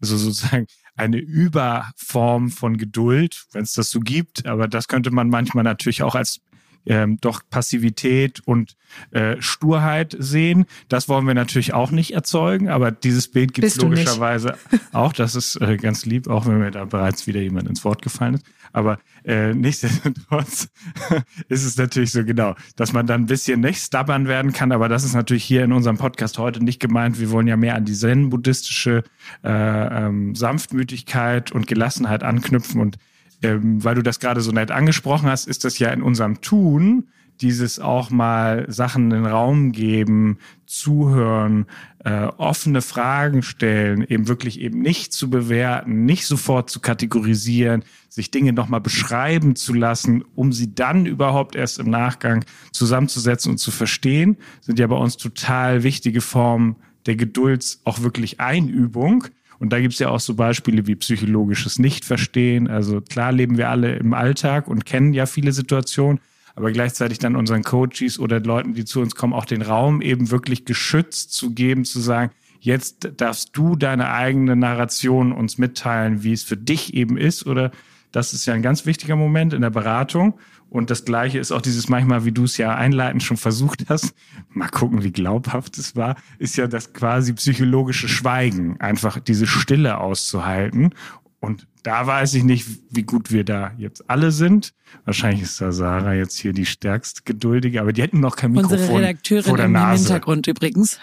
so 0.00 0.16
sozusagen 0.16 0.66
eine 0.94 1.18
Überform 1.18 2.50
von 2.50 2.76
Geduld, 2.76 3.46
wenn 3.52 3.64
es 3.64 3.72
das 3.72 3.90
so 3.90 3.98
gibt, 3.98 4.46
aber 4.46 4.68
das 4.68 4.86
könnte 4.86 5.10
man 5.10 5.28
manchmal 5.28 5.64
natürlich 5.64 6.04
auch 6.04 6.14
als 6.14 6.40
ähm, 6.86 7.18
doch 7.20 7.42
Passivität 7.50 8.40
und 8.44 8.76
äh, 9.10 9.36
Sturheit 9.40 10.16
sehen. 10.18 10.66
Das 10.88 11.08
wollen 11.08 11.26
wir 11.26 11.34
natürlich 11.34 11.74
auch 11.74 11.90
nicht 11.90 12.12
erzeugen, 12.12 12.68
aber 12.68 12.90
dieses 12.90 13.28
Bild 13.28 13.54
gibt 13.54 13.66
es 13.66 13.76
logischerweise 13.76 14.56
auch. 14.92 15.12
Das 15.12 15.34
ist 15.34 15.60
äh, 15.60 15.76
ganz 15.76 16.06
lieb, 16.06 16.28
auch 16.28 16.46
wenn 16.46 16.58
mir 16.58 16.70
da 16.70 16.84
bereits 16.84 17.26
wieder 17.26 17.40
jemand 17.40 17.68
ins 17.68 17.84
Wort 17.84 18.02
gefallen 18.02 18.34
ist. 18.34 18.44
Aber 18.72 18.98
äh, 19.24 19.54
nichtsdestotrotz 19.54 20.68
ist 21.48 21.64
es 21.64 21.76
natürlich 21.76 22.12
so 22.12 22.24
genau, 22.24 22.54
dass 22.76 22.92
man 22.92 23.06
dann 23.06 23.22
ein 23.22 23.26
bisschen 23.26 23.60
nicht 23.60 23.80
stubborn 23.80 24.28
werden 24.28 24.52
kann, 24.52 24.72
aber 24.72 24.88
das 24.88 25.04
ist 25.04 25.14
natürlich 25.14 25.44
hier 25.44 25.64
in 25.64 25.72
unserem 25.72 25.96
Podcast 25.96 26.38
heute 26.38 26.62
nicht 26.62 26.80
gemeint. 26.80 27.18
Wir 27.18 27.30
wollen 27.30 27.46
ja 27.46 27.56
mehr 27.56 27.76
an 27.76 27.84
die 27.84 27.94
zen-buddhistische 27.94 29.04
äh, 29.42 29.48
ähm, 29.48 30.34
Sanftmütigkeit 30.34 31.52
und 31.52 31.66
Gelassenheit 31.66 32.22
anknüpfen 32.22 32.80
und 32.80 32.98
ähm, 33.44 33.84
weil 33.84 33.94
du 33.94 34.02
das 34.02 34.20
gerade 34.20 34.40
so 34.40 34.52
nett 34.52 34.70
angesprochen 34.70 35.28
hast, 35.28 35.46
ist 35.46 35.64
das 35.64 35.78
ja 35.78 35.90
in 35.90 36.02
unserem 36.02 36.40
Tun 36.40 37.08
dieses 37.40 37.80
auch 37.80 38.10
mal 38.10 38.64
Sachen 38.68 39.04
in 39.04 39.10
den 39.10 39.26
Raum 39.26 39.72
geben, 39.72 40.38
zuhören, 40.66 41.66
äh, 42.04 42.26
offene 42.36 42.80
Fragen 42.80 43.42
stellen, 43.42 44.04
eben 44.08 44.28
wirklich 44.28 44.60
eben 44.60 44.80
nicht 44.80 45.12
zu 45.12 45.30
bewerten, 45.30 46.04
nicht 46.04 46.26
sofort 46.26 46.70
zu 46.70 46.80
kategorisieren, 46.80 47.84
sich 48.08 48.30
Dinge 48.30 48.52
nochmal 48.52 48.80
beschreiben 48.80 49.56
zu 49.56 49.74
lassen, 49.74 50.24
um 50.34 50.52
sie 50.52 50.74
dann 50.74 51.06
überhaupt 51.06 51.56
erst 51.56 51.80
im 51.80 51.90
Nachgang 51.90 52.44
zusammenzusetzen 52.72 53.52
und 53.52 53.58
zu 53.58 53.70
verstehen, 53.70 54.36
sind 54.60 54.78
ja 54.78 54.86
bei 54.86 54.96
uns 54.96 55.16
total 55.16 55.82
wichtige 55.82 56.20
Formen 56.20 56.76
der 57.06 57.16
Gedulds 57.16 57.80
auch 57.84 58.02
wirklich 58.02 58.40
Einübung. 58.40 59.26
Und 59.58 59.72
da 59.72 59.80
gibt's 59.80 59.98
ja 59.98 60.08
auch 60.08 60.20
so 60.20 60.34
Beispiele 60.34 60.86
wie 60.86 60.96
psychologisches 60.96 61.78
Nichtverstehen. 61.78 62.68
Also 62.68 63.00
klar 63.00 63.32
leben 63.32 63.56
wir 63.56 63.70
alle 63.70 63.96
im 63.96 64.14
Alltag 64.14 64.68
und 64.68 64.84
kennen 64.84 65.12
ja 65.12 65.26
viele 65.26 65.52
Situationen, 65.52 66.20
aber 66.54 66.70
gleichzeitig 66.72 67.18
dann 67.18 67.36
unseren 67.36 67.62
Coaches 67.62 68.18
oder 68.18 68.40
Leuten, 68.40 68.74
die 68.74 68.84
zu 68.84 69.00
uns 69.00 69.14
kommen, 69.14 69.32
auch 69.32 69.44
den 69.44 69.62
Raum 69.62 70.02
eben 70.02 70.30
wirklich 70.30 70.64
geschützt 70.64 71.32
zu 71.32 71.52
geben, 71.52 71.84
zu 71.84 72.00
sagen, 72.00 72.30
jetzt 72.60 73.10
darfst 73.16 73.50
du 73.52 73.76
deine 73.76 74.10
eigene 74.10 74.56
Narration 74.56 75.32
uns 75.32 75.58
mitteilen, 75.58 76.22
wie 76.22 76.32
es 76.32 76.42
für 76.42 76.56
dich 76.56 76.94
eben 76.94 77.16
ist 77.16 77.46
oder 77.46 77.70
das 78.12 78.32
ist 78.32 78.46
ja 78.46 78.54
ein 78.54 78.62
ganz 78.62 78.86
wichtiger 78.86 79.16
Moment 79.16 79.52
in 79.52 79.62
der 79.62 79.70
Beratung. 79.70 80.34
Und 80.74 80.90
das 80.90 81.04
Gleiche 81.04 81.38
ist 81.38 81.52
auch 81.52 81.62
dieses 81.62 81.88
manchmal, 81.88 82.24
wie 82.24 82.32
du 82.32 82.42
es 82.42 82.56
ja 82.56 82.74
einleitend 82.74 83.22
schon 83.22 83.36
versucht 83.36 83.84
hast, 83.88 84.12
mal 84.48 84.68
gucken, 84.68 85.04
wie 85.04 85.12
glaubhaft 85.12 85.78
es 85.78 85.94
war, 85.94 86.16
ist 86.40 86.56
ja 86.56 86.66
das 86.66 86.92
quasi 86.92 87.32
psychologische 87.34 88.08
Schweigen, 88.08 88.80
einfach 88.80 89.20
diese 89.20 89.46
Stille 89.46 89.98
auszuhalten. 89.98 90.92
Und 91.38 91.68
da 91.84 92.08
weiß 92.08 92.34
ich 92.34 92.42
nicht, 92.42 92.66
wie 92.90 93.04
gut 93.04 93.30
wir 93.30 93.44
da 93.44 93.72
jetzt 93.78 94.10
alle 94.10 94.32
sind. 94.32 94.74
Wahrscheinlich 95.04 95.42
ist 95.42 95.60
da 95.60 95.70
Sarah 95.70 96.14
jetzt 96.14 96.36
hier 96.38 96.52
die 96.52 96.66
stärkst 96.66 97.24
geduldige, 97.24 97.80
aber 97.80 97.92
die 97.92 98.02
hätten 98.02 98.18
noch 98.18 98.34
kein 98.34 98.50
Mikrofon 98.50 98.78
Unsere 98.80 98.98
Redakteurin 98.98 99.44
vor 99.44 99.56
der 99.56 99.66
im 99.66 99.72
Nase. 99.72 100.02
Hintergrund 100.02 100.48
übrigens. 100.48 100.98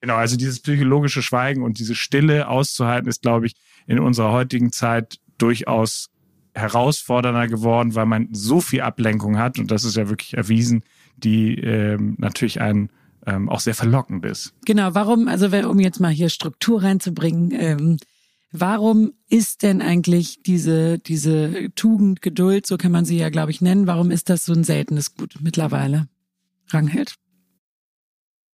Genau, 0.00 0.16
also 0.16 0.36
dieses 0.36 0.58
psychologische 0.58 1.22
Schweigen 1.22 1.62
und 1.62 1.78
diese 1.78 1.94
Stille 1.94 2.48
auszuhalten, 2.48 3.08
ist, 3.08 3.22
glaube 3.22 3.46
ich, 3.46 3.54
in 3.86 4.00
unserer 4.00 4.32
heutigen 4.32 4.72
Zeit 4.72 5.20
durchaus 5.38 6.10
herausfordernder 6.58 7.48
geworden, 7.48 7.94
weil 7.94 8.06
man 8.06 8.28
so 8.32 8.60
viel 8.60 8.82
Ablenkung 8.82 9.38
hat 9.38 9.58
und 9.58 9.70
das 9.70 9.84
ist 9.84 9.96
ja 9.96 10.08
wirklich 10.08 10.34
erwiesen, 10.34 10.82
die 11.16 11.54
ähm, 11.58 12.16
natürlich 12.18 12.60
ein 12.60 12.90
ähm, 13.26 13.48
auch 13.48 13.60
sehr 13.60 13.74
verlockend 13.74 14.24
ist. 14.24 14.54
Genau, 14.64 14.94
warum, 14.94 15.28
also 15.28 15.46
um 15.68 15.80
jetzt 15.80 16.00
mal 16.00 16.12
hier 16.12 16.28
Struktur 16.28 16.82
reinzubringen, 16.82 17.50
ähm, 17.52 17.96
warum 18.52 19.12
ist 19.28 19.62
denn 19.62 19.82
eigentlich 19.82 20.42
diese, 20.42 20.98
diese 20.98 21.68
Tugend, 21.74 22.22
Geduld, 22.22 22.66
so 22.66 22.78
kann 22.78 22.92
man 22.92 23.04
sie 23.04 23.18
ja, 23.18 23.28
glaube 23.28 23.50
ich, 23.50 23.60
nennen, 23.60 23.86
warum 23.86 24.10
ist 24.10 24.30
das 24.30 24.44
so 24.44 24.52
ein 24.52 24.64
seltenes 24.64 25.14
Gut 25.14 25.36
mittlerweile? 25.40 26.08
Ranghild? 26.70 27.14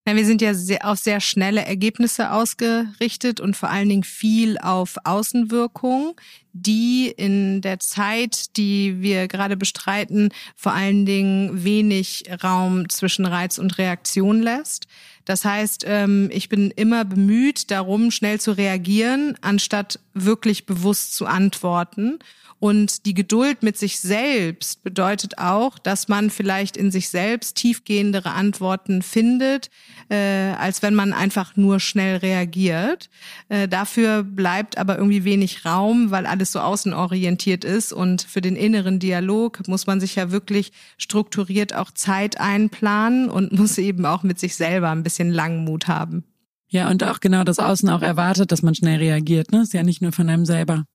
Ja, 0.07 0.15
wir 0.17 0.25
sind 0.25 0.41
ja 0.41 0.53
sehr, 0.53 0.89
auf 0.89 0.99
sehr 0.99 1.21
schnelle 1.21 1.63
Ergebnisse 1.65 2.31
ausgerichtet 2.31 3.39
und 3.39 3.55
vor 3.55 3.69
allen 3.69 3.87
Dingen 3.87 4.03
viel 4.03 4.57
auf 4.57 4.97
Außenwirkung, 5.05 6.15
die 6.53 7.07
in 7.07 7.61
der 7.61 7.79
Zeit, 7.79 8.55
die 8.57 9.01
wir 9.01 9.27
gerade 9.27 9.57
bestreiten, 9.57 10.29
vor 10.55 10.73
allen 10.73 11.05
Dingen 11.05 11.63
wenig 11.63 12.25
Raum 12.43 12.87
zwischen 12.89 13.25
Reiz 13.25 13.57
und 13.57 13.77
Reaktion 13.77 14.41
lässt. 14.41 14.87
Das 15.25 15.45
heißt, 15.45 15.85
ähm, 15.87 16.29
ich 16.31 16.49
bin 16.49 16.71
immer 16.71 17.05
bemüht 17.05 17.71
darum, 17.71 18.11
schnell 18.11 18.39
zu 18.39 18.51
reagieren, 18.55 19.37
anstatt 19.41 19.99
wirklich 20.13 20.65
bewusst 20.65 21.15
zu 21.15 21.25
antworten. 21.25 22.19
Und 22.63 23.05
die 23.05 23.13
Geduld 23.13 23.61
mit 23.61 23.77
sich 23.77 23.99
selbst 23.99 24.85
bedeutet 24.85 25.37
auch, 25.37 25.77
dass 25.77 26.07
man 26.07 26.29
vielleicht 26.29 26.77
in 26.77 26.91
sich 26.91 27.09
selbst 27.09 27.57
tiefgehendere 27.57 28.31
Antworten 28.31 29.01
findet, 29.01 29.69
äh, 30.07 30.53
als 30.53 30.81
wenn 30.81 30.95
man 30.95 31.11
einfach 31.11 31.57
nur 31.57 31.81
schnell 31.81 32.15
reagiert. 32.17 33.09
Äh, 33.49 33.67
dafür 33.67 34.23
bleibt 34.23 34.77
aber 34.77 34.95
irgendwie 34.95 35.25
wenig 35.25 35.65
Raum, 35.65 36.11
weil 36.11 36.25
alles 36.25 36.42
so 36.51 36.59
außenorientiert 36.59 37.63
ist. 37.63 37.93
Und 37.93 38.21
für 38.21 38.41
den 38.41 38.55
inneren 38.55 38.99
Dialog 38.99 39.67
muss 39.67 39.87
man 39.87 39.99
sich 39.99 40.15
ja 40.15 40.31
wirklich 40.31 40.71
strukturiert 40.97 41.73
auch 41.73 41.91
Zeit 41.91 42.39
einplanen 42.39 43.29
und 43.29 43.51
muss 43.57 43.77
eben 43.77 44.05
auch 44.05 44.23
mit 44.23 44.39
sich 44.39 44.55
selber 44.55 44.89
ein 44.89 45.03
bisschen 45.03 45.31
Langmut 45.31 45.87
haben. 45.87 46.23
Ja, 46.67 46.89
und 46.89 47.03
auch 47.03 47.19
genau 47.19 47.43
das 47.43 47.59
Außen 47.59 47.89
auch 47.89 48.01
erwartet, 48.01 48.51
dass 48.51 48.63
man 48.63 48.73
schnell 48.73 48.97
reagiert, 48.97 49.51
ne? 49.51 49.61
Ist 49.61 49.73
ja 49.73 49.83
nicht 49.83 50.01
nur 50.01 50.11
von 50.11 50.27
einem 50.27 50.45
selber. 50.45 50.85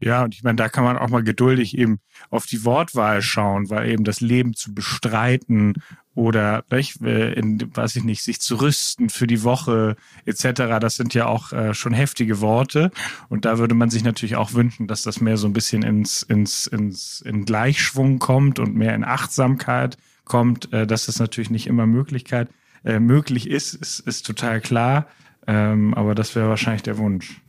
Ja, 0.00 0.24
und 0.24 0.34
ich 0.34 0.42
meine, 0.42 0.56
da 0.56 0.68
kann 0.68 0.84
man 0.84 0.98
auch 0.98 1.08
mal 1.08 1.22
geduldig 1.22 1.78
eben 1.78 1.98
auf 2.30 2.46
die 2.46 2.64
Wortwahl 2.64 3.22
schauen, 3.22 3.70
weil 3.70 3.90
eben 3.90 4.04
das 4.04 4.20
Leben 4.20 4.54
zu 4.54 4.74
bestreiten 4.74 5.74
oder, 6.14 6.64
nicht, 6.70 7.02
äh, 7.02 7.32
in, 7.32 7.70
weiß 7.74 7.96
ich 7.96 8.04
nicht, 8.04 8.22
sich 8.22 8.40
zu 8.40 8.56
rüsten 8.56 9.10
für 9.10 9.26
die 9.26 9.42
Woche 9.42 9.96
etc., 10.24 10.78
das 10.80 10.96
sind 10.96 11.14
ja 11.14 11.26
auch 11.26 11.52
äh, 11.52 11.74
schon 11.74 11.92
heftige 11.92 12.40
Worte. 12.40 12.90
Und 13.28 13.44
da 13.44 13.58
würde 13.58 13.74
man 13.74 13.90
sich 13.90 14.04
natürlich 14.04 14.36
auch 14.36 14.52
wünschen, 14.52 14.86
dass 14.86 15.02
das 15.02 15.20
mehr 15.20 15.36
so 15.36 15.46
ein 15.46 15.52
bisschen 15.52 15.82
ins, 15.82 16.22
ins, 16.22 16.66
ins 16.66 17.20
in 17.20 17.44
Gleichschwung 17.44 18.18
kommt 18.18 18.58
und 18.58 18.74
mehr 18.74 18.94
in 18.94 19.04
Achtsamkeit 19.04 19.96
kommt. 20.24 20.72
Äh, 20.72 20.86
dass 20.86 21.06
das 21.06 21.18
natürlich 21.18 21.50
nicht 21.50 21.66
immer 21.66 21.86
Möglichkeit 21.86 22.48
äh, 22.84 23.00
möglich 23.00 23.48
ist, 23.48 23.74
ist, 23.74 24.00
ist 24.00 24.26
total 24.26 24.60
klar. 24.60 25.06
Ähm, 25.46 25.94
aber 25.94 26.14
das 26.14 26.34
wäre 26.34 26.48
wahrscheinlich 26.48 26.82
der 26.82 26.98
Wunsch. 26.98 27.40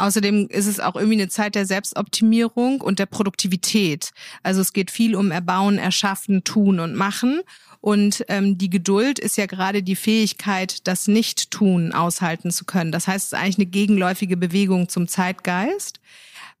Außerdem 0.00 0.48
ist 0.48 0.66
es 0.66 0.80
auch 0.80 0.96
irgendwie 0.96 1.20
eine 1.20 1.28
Zeit 1.28 1.54
der 1.54 1.66
Selbstoptimierung 1.66 2.80
und 2.80 2.98
der 2.98 3.06
Produktivität. 3.06 4.10
Also 4.42 4.60
es 4.60 4.72
geht 4.72 4.90
viel 4.90 5.14
um 5.14 5.30
Erbauen, 5.30 5.78
Erschaffen, 5.78 6.42
Tun 6.42 6.80
und 6.80 6.94
Machen. 6.94 7.42
Und 7.82 8.24
ähm, 8.28 8.58
die 8.58 8.70
Geduld 8.70 9.18
ist 9.18 9.36
ja 9.36 9.46
gerade 9.46 9.82
die 9.82 9.96
Fähigkeit, 9.96 10.86
das 10.86 11.06
Nicht-Tun 11.06 11.92
aushalten 11.92 12.50
zu 12.50 12.64
können. 12.64 12.92
Das 12.92 13.08
heißt, 13.08 13.26
es 13.26 13.32
ist 13.32 13.38
eigentlich 13.38 13.58
eine 13.58 13.66
gegenläufige 13.66 14.36
Bewegung 14.36 14.88
zum 14.88 15.06
Zeitgeist 15.06 16.00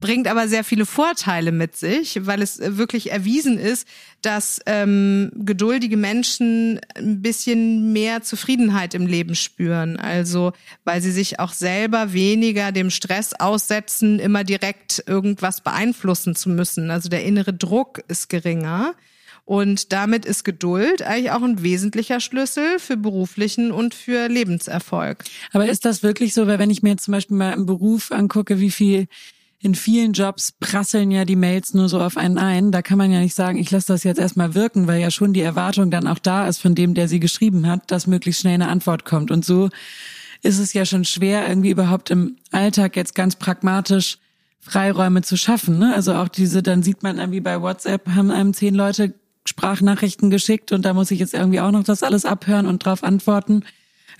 bringt 0.00 0.26
aber 0.28 0.48
sehr 0.48 0.64
viele 0.64 0.86
Vorteile 0.86 1.52
mit 1.52 1.76
sich, 1.76 2.26
weil 2.26 2.42
es 2.42 2.58
äh, 2.58 2.76
wirklich 2.76 3.12
erwiesen 3.12 3.58
ist, 3.58 3.86
dass 4.22 4.60
ähm, 4.66 5.30
geduldige 5.34 5.96
Menschen 5.96 6.80
ein 6.94 7.22
bisschen 7.22 7.92
mehr 7.92 8.22
Zufriedenheit 8.22 8.94
im 8.94 9.06
Leben 9.06 9.34
spüren. 9.34 9.98
Also 9.98 10.52
weil 10.84 11.00
sie 11.02 11.12
sich 11.12 11.38
auch 11.38 11.52
selber 11.52 12.12
weniger 12.12 12.72
dem 12.72 12.90
Stress 12.90 13.34
aussetzen, 13.34 14.18
immer 14.18 14.42
direkt 14.42 15.04
irgendwas 15.06 15.60
beeinflussen 15.60 16.34
zu 16.34 16.48
müssen. 16.48 16.90
Also 16.90 17.08
der 17.08 17.24
innere 17.24 17.52
Druck 17.52 18.02
ist 18.08 18.28
geringer. 18.28 18.94
Und 19.44 19.92
damit 19.92 20.26
ist 20.26 20.44
Geduld 20.44 21.02
eigentlich 21.02 21.32
auch 21.32 21.42
ein 21.42 21.62
wesentlicher 21.62 22.20
Schlüssel 22.20 22.78
für 22.78 22.96
beruflichen 22.96 23.72
und 23.72 23.94
für 23.94 24.28
Lebenserfolg. 24.28 25.24
Aber 25.52 25.68
ist 25.68 25.84
das 25.84 26.04
wirklich 26.04 26.34
so? 26.34 26.46
Weil 26.46 26.60
wenn 26.60 26.70
ich 26.70 26.84
mir 26.84 26.90
jetzt 26.90 27.04
zum 27.04 27.12
Beispiel 27.12 27.36
mal 27.36 27.54
im 27.54 27.66
Beruf 27.66 28.12
angucke, 28.12 28.60
wie 28.60 28.70
viel 28.70 29.08
in 29.62 29.74
vielen 29.74 30.14
Jobs 30.14 30.52
prasseln 30.52 31.10
ja 31.10 31.26
die 31.26 31.36
Mails 31.36 31.74
nur 31.74 31.88
so 31.88 32.00
auf 32.00 32.16
einen 32.16 32.38
ein. 32.38 32.72
Da 32.72 32.80
kann 32.80 32.96
man 32.96 33.12
ja 33.12 33.20
nicht 33.20 33.34
sagen, 33.34 33.58
ich 33.58 33.70
lasse 33.70 33.88
das 33.88 34.04
jetzt 34.04 34.18
erstmal 34.18 34.54
wirken, 34.54 34.86
weil 34.86 35.00
ja 35.00 35.10
schon 35.10 35.34
die 35.34 35.42
Erwartung 35.42 35.90
dann 35.90 36.06
auch 36.06 36.18
da 36.18 36.48
ist 36.48 36.58
von 36.58 36.74
dem, 36.74 36.94
der 36.94 37.08
sie 37.08 37.20
geschrieben 37.20 37.66
hat, 37.66 37.90
dass 37.90 38.06
möglichst 38.06 38.40
schnell 38.40 38.54
eine 38.54 38.68
Antwort 38.68 39.04
kommt. 39.04 39.30
Und 39.30 39.44
so 39.44 39.68
ist 40.42 40.58
es 40.58 40.72
ja 40.72 40.86
schon 40.86 41.04
schwer, 41.04 41.46
irgendwie 41.46 41.70
überhaupt 41.70 42.10
im 42.10 42.36
Alltag 42.50 42.96
jetzt 42.96 43.14
ganz 43.14 43.36
pragmatisch 43.36 44.18
Freiräume 44.60 45.20
zu 45.22 45.36
schaffen. 45.36 45.78
Ne? 45.78 45.94
Also 45.94 46.14
auch 46.14 46.28
diese, 46.28 46.62
dann 46.62 46.82
sieht 46.82 47.02
man 47.02 47.18
irgendwie 47.18 47.40
bei 47.40 47.60
WhatsApp, 47.60 48.08
haben 48.08 48.30
einem 48.30 48.54
zehn 48.54 48.74
Leute 48.74 49.14
Sprachnachrichten 49.44 50.30
geschickt 50.30 50.72
und 50.72 50.84
da 50.84 50.94
muss 50.94 51.10
ich 51.10 51.18
jetzt 51.18 51.34
irgendwie 51.34 51.60
auch 51.60 51.70
noch 51.70 51.84
das 51.84 52.02
alles 52.02 52.24
abhören 52.24 52.66
und 52.66 52.84
drauf 52.84 53.02
antworten. 53.02 53.64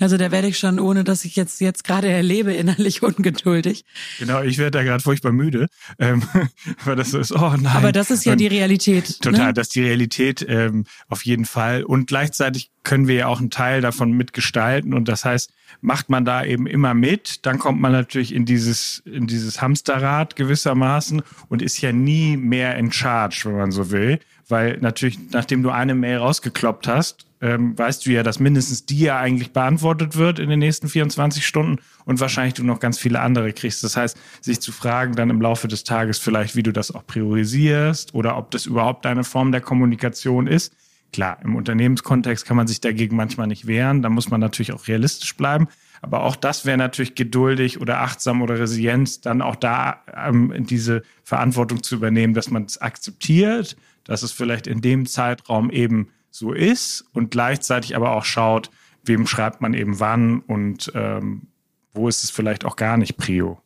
Also 0.01 0.17
da 0.17 0.31
werde 0.33 0.49
ich 0.49 0.59
schon, 0.59 0.81
ohne 0.81 1.05
dass 1.05 1.25
ich 1.25 1.37
jetzt 1.37 1.61
jetzt 1.61 1.85
gerade 1.85 2.09
erlebe, 2.09 2.53
innerlich 2.53 3.03
ungeduldig. 3.05 3.85
Genau, 4.19 4.43
ich 4.43 4.59
werde 4.59 4.79
da 4.79 4.83
gerade 4.83 5.03
furchtbar 5.03 5.33
müde, 5.33 5.69
ähm, 5.99 6.23
weil 6.85 6.97
das 6.97 7.15
ist, 7.15 7.33
oh 7.33 7.55
nein. 7.57 7.67
Aber 7.67 7.93
das 7.93 8.11
ist 8.11 8.25
ja 8.25 8.33
Und 8.33 8.39
die 8.39 8.47
Realität. 8.47 9.21
Total, 9.21 9.49
Ne? 9.49 9.55
das 9.55 9.69
ist 9.69 9.75
die 9.77 9.83
Realität 9.83 10.45
ähm, 10.49 10.87
auf 11.09 11.25
jeden 11.25 11.45
Fall. 11.45 11.85
Und 11.85 12.07
gleichzeitig 12.09 12.71
können 12.83 13.07
wir 13.09 13.15
ja 13.15 13.27
auch 13.27 13.41
einen 13.41 13.51
Teil 13.51 13.81
davon 13.83 14.13
mitgestalten. 14.13 14.95
Und 14.95 15.09
das 15.09 15.25
heißt, 15.25 15.53
macht 15.83 16.09
man 16.09 16.25
da 16.25 16.45
eben 16.45 16.67
immer 16.67 16.95
mit, 16.95 17.45
dann 17.47 17.59
kommt 17.59 17.81
man 17.81 17.93
natürlich 17.93 18.35
in 18.35 18.45
dieses, 18.47 19.03
in 19.05 19.27
dieses 19.27 19.61
Hamsterrad 19.61 20.35
gewissermaßen 20.37 21.23
und 21.49 21.63
ist 21.63 21.81
ja 21.81 21.93
nie 21.93 22.37
mehr 22.37 22.77
in 22.77 22.91
Charge, 22.91 23.43
wenn 23.45 23.57
man 23.57 23.71
so 23.71 23.91
will. 23.91 24.19
Weil 24.49 24.79
natürlich, 24.79 25.19
nachdem 25.31 25.63
du 25.63 25.71
eine 25.71 25.95
Mail 25.95 26.17
rausgekloppt 26.19 26.89
hast, 26.89 27.27
ähm, 27.41 27.79
weißt 27.79 28.05
du 28.05 28.11
ja, 28.11 28.23
dass 28.23 28.39
mindestens 28.39 28.87
die 28.87 29.01
ja 29.01 29.19
eigentlich 29.19 29.53
beantwortet 29.53 30.17
wird 30.17 30.39
in 30.39 30.51
den 30.51 30.59
nächsten 30.59 30.89
24 30.89 31.47
Stunden 31.47 31.79
und 32.05 32.21
wahrscheinlich 32.21 32.55
du 32.55 32.65
noch 32.65 32.81
ganz 32.81 32.99
viele 32.99 33.21
andere 33.21 33.53
kriegst. 33.53 33.83
Das 33.83 33.97
heißt, 33.97 34.19
sich 34.41 34.61
zu 34.61 34.73
fragen 34.73 35.15
dann 35.15 35.31
im 35.31 35.41
Laufe 35.41 35.69
des 35.69 35.85
Tages 35.85 36.19
vielleicht, 36.19 36.57
wie 36.57 36.63
du 36.63 36.73
das 36.73 36.95
auch 36.95 37.07
priorisierst 37.07 38.15
oder 38.15 38.37
ob 38.37 38.51
das 38.51 38.67
überhaupt 38.67 39.07
eine 39.07 39.25
Form 39.25 39.53
der 39.53 39.61
Kommunikation 39.63 40.47
ist. 40.47 40.75
Klar, 41.13 41.39
im 41.43 41.57
Unternehmenskontext 41.57 42.47
kann 42.47 42.57
man 42.57 42.69
sich 42.69 42.81
dagegen 42.81 43.17
manchmal 43.17 43.49
nicht 43.49 43.67
wehren. 43.67 44.03
Da 44.03 44.09
muss 44.09 44.31
man 44.31 44.41
natürlich 44.41 44.73
auch 44.73 44.87
realistisch 44.87 45.37
bleiben. 45.37 45.67
Aber 46.03 46.23
auch 46.23 46.37
das 46.37 46.65
wäre 46.65 46.79
natürlich 46.79 47.15
geduldig 47.15 47.81
oder 47.81 48.01
achtsam 48.01 48.43
oder 48.43 48.59
Resilienz, 48.59 49.21
dann 49.21 49.43
auch 49.43 49.57
da 49.57 50.03
ähm, 50.15 50.55
diese 50.67 51.03
Verantwortung 51.25 51.83
zu 51.83 51.97
übernehmen, 51.97 52.33
dass 52.33 52.51
man 52.51 52.65
es 52.65 52.81
akzeptiert, 52.81 53.77
dass 54.05 54.23
es 54.23 54.33
vielleicht 54.33 54.67
in 54.67 54.81
dem 54.81 55.05
Zeitraum 55.05 55.71
eben 55.71 56.09
so 56.31 56.53
ist 56.53 57.05
und 57.13 57.31
gleichzeitig 57.31 57.97
aber 57.97 58.13
auch 58.13 58.25
schaut, 58.25 58.71
wem 59.05 59.27
schreibt 59.27 59.61
man 59.61 59.75
eben 59.75 60.01
wann 60.01 60.41
und 60.41 60.93
ähm, 60.95 61.49
wo 61.93 62.09
ist 62.09 62.25
es 62.25 62.31
vielleicht 62.31 62.65
auch 62.65 62.77
gar 62.77 62.97
nicht 62.97 63.17
Prio. 63.17 63.61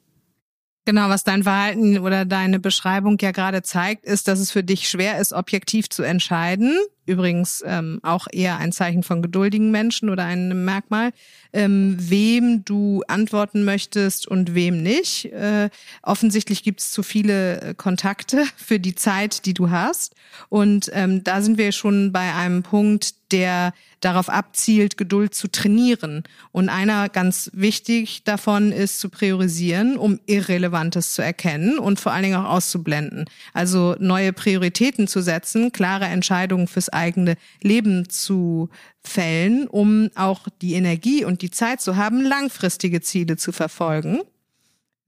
Genau, 0.87 1.09
was 1.09 1.25
dein 1.25 1.45
Verhalten 1.45 1.99
oder 1.99 2.25
deine 2.25 2.59
Beschreibung 2.59 3.17
ja 3.21 3.31
gerade 3.31 3.63
zeigt, 3.63 4.05
ist, 4.05 4.29
dass 4.29 4.39
es 4.39 4.51
für 4.51 4.63
dich 4.63 4.89
schwer 4.89 5.19
ist, 5.19 5.33
objektiv 5.33 5.89
zu 5.89 6.03
entscheiden. 6.03 6.77
Übrigens 7.07 7.63
ähm, 7.67 8.01
auch 8.03 8.27
eher 8.31 8.59
ein 8.59 8.73
Zeichen 8.73 9.03
von 9.03 9.23
geduldigen 9.23 9.71
Menschen 9.71 10.09
oder 10.09 10.25
ein 10.25 10.65
Merkmal, 10.65 11.13
ähm, 11.53 11.97
wem 11.99 12.65
du 12.65 13.03
antworten 13.09 13.65
möchtest 13.65 14.27
und 14.27 14.55
wem 14.55 14.83
nicht. 14.83 15.27
Äh, 15.27 15.71
offensichtlich 16.03 16.63
gibt 16.63 16.81
es 16.81 16.93
zu 16.93 17.03
viele 17.03 17.61
äh, 17.61 17.75
Kontakte 17.75 18.45
für 18.57 18.81
die 18.81 18.95
Zeit, 18.95 19.47
die 19.47 19.55
du 19.55 19.71
hast. 19.71 20.15
Und 20.49 20.91
ähm, 20.95 21.25
da 21.25 21.43
sind 21.43 21.59
wir 21.59 21.73
schon 21.73 22.13
bei 22.13 22.35
einem 22.35 22.63
Punkt, 22.63 23.15
der 23.33 23.73
darauf 24.01 24.29
abzielt, 24.29 24.97
Geduld 24.97 25.35
zu 25.35 25.49
trainieren. 25.49 26.23
Und 26.53 26.69
einer 26.69 27.09
ganz 27.09 27.51
wichtig 27.53 28.23
davon 28.25 28.71
ist 28.71 29.01
zu 29.01 29.09
priorisieren, 29.09 29.97
um 29.97 30.21
Irrelevantes 30.27 31.15
zu 31.15 31.23
erkennen 31.23 31.79
und 31.79 31.99
vor 31.99 32.13
allen 32.13 32.25
Dingen 32.25 32.37
auch 32.37 32.51
auszublenden. 32.51 33.25
Also 33.53 33.97
neue 33.99 34.33
Prioritäten 34.33 35.09
zu 35.09 35.21
setzen, 35.21 35.73
klare 35.73 36.05
Entscheidungen 36.05 36.69
fürs 36.69 36.91
eigene 36.95 37.37
Leben 37.63 38.09
zu 38.09 38.71
fällen, 39.03 39.67
um 39.67 40.11
auch 40.15 40.49
die 40.63 40.75
Energie 40.75 41.25
und 41.25 41.43
die 41.43 41.51
Zeit 41.51 41.81
zu 41.81 41.97
haben, 41.97 42.23
langfristige 42.23 43.01
Ziele 43.01 43.37
zu 43.37 43.53
verfolgen 43.53 44.21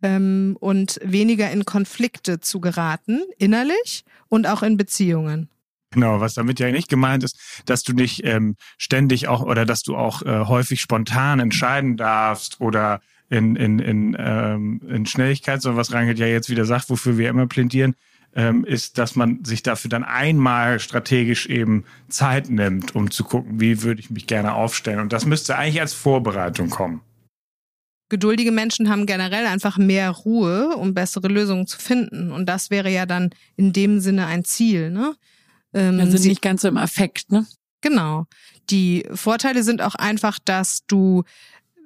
ähm, 0.03 0.57
und 0.61 1.01
weniger 1.03 1.51
in 1.51 1.65
Konflikte 1.65 2.41
zu 2.41 2.61
geraten, 2.61 3.21
innerlich 3.39 4.05
und 4.29 4.47
auch 4.47 4.63
in 4.63 4.77
Beziehungen. 4.77 5.49
Genau, 5.93 6.21
was 6.21 6.35
damit 6.35 6.61
ja 6.61 6.71
nicht 6.71 6.89
gemeint 6.89 7.25
ist, 7.25 7.39
dass 7.65 7.83
du 7.83 7.93
nicht 7.93 8.25
ähm, 8.25 8.57
ständig 8.77 9.29
auch 9.29 9.43
oder 9.43 9.65
dass 9.65 9.83
du 9.83 9.97
auch 9.97 10.23
äh, 10.23 10.45
häufig 10.45 10.81
spontan 10.81 11.41
entscheiden 11.41 11.97
darfst 11.97 12.61
oder 12.61 13.01
in, 13.31 13.57
in, 13.57 13.79
in, 13.79 14.17
ähm, 14.19 14.81
in 14.89 15.07
Schnelligkeit, 15.07 15.63
sondern 15.63 15.79
was 15.79 15.93
Rangel 15.93 16.19
ja 16.19 16.27
jetzt 16.27 16.51
wieder 16.51 16.65
sagt, 16.65 16.91
wofür 16.91 17.19
wir 17.19 17.29
immer 17.29 17.47
plädieren, 17.47 17.95
ähm, 18.37 18.65
ist, 18.65 18.99
dass 18.99 19.17
man 19.17 19.45
sich 19.45 19.63
dafür 19.63 19.89
dann 19.89 20.05
einmal 20.05 20.79
strategisch 20.79 21.47
eben 21.47 21.85
Zeit 22.09 22.51
nimmt, 22.51 22.95
um 22.95 23.11
zu 23.11 23.25
gucken, 23.25 23.59
wie 23.61 23.83
würde 23.83 24.01
ich 24.01 24.11
mich 24.11 24.27
gerne 24.27 24.55
aufstellen. 24.55 25.01
Und 25.01 25.13
das 25.13 25.25
müsste 25.25 25.57
eigentlich 25.57 25.81
als 25.81 25.95
Vorbereitung 25.95 26.69
kommen. 26.69 27.01
Geduldige 28.11 28.53
Menschen 28.53 28.89
haben 28.89 29.07
generell 29.07 29.47
einfach 29.47 29.79
mehr 29.79 30.11
Ruhe, 30.11 30.77
um 30.77 30.95
bessere 30.95 31.27
Lösungen 31.27 31.67
zu 31.67 31.79
finden. 31.79 32.31
Und 32.31 32.47
das 32.47 32.71
wäre 32.71 32.91
ja 32.91 33.07
dann 33.07 33.31
in 33.57 33.73
dem 33.73 34.01
Sinne 34.01 34.27
ein 34.27 34.45
Ziel. 34.45 34.91
Ne? 34.91 35.17
Ähm, 35.73 35.99
also 35.99 36.17
nicht 36.29 36.43
ganz 36.43 36.63
so 36.63 36.69
im 36.69 36.77
Affekt, 36.77 37.33
ne? 37.33 37.47
Genau. 37.81 38.27
Die 38.71 39.07
Vorteile 39.13 39.63
sind 39.63 39.81
auch 39.81 39.95
einfach, 39.95 40.39
dass 40.45 40.87
du 40.87 41.25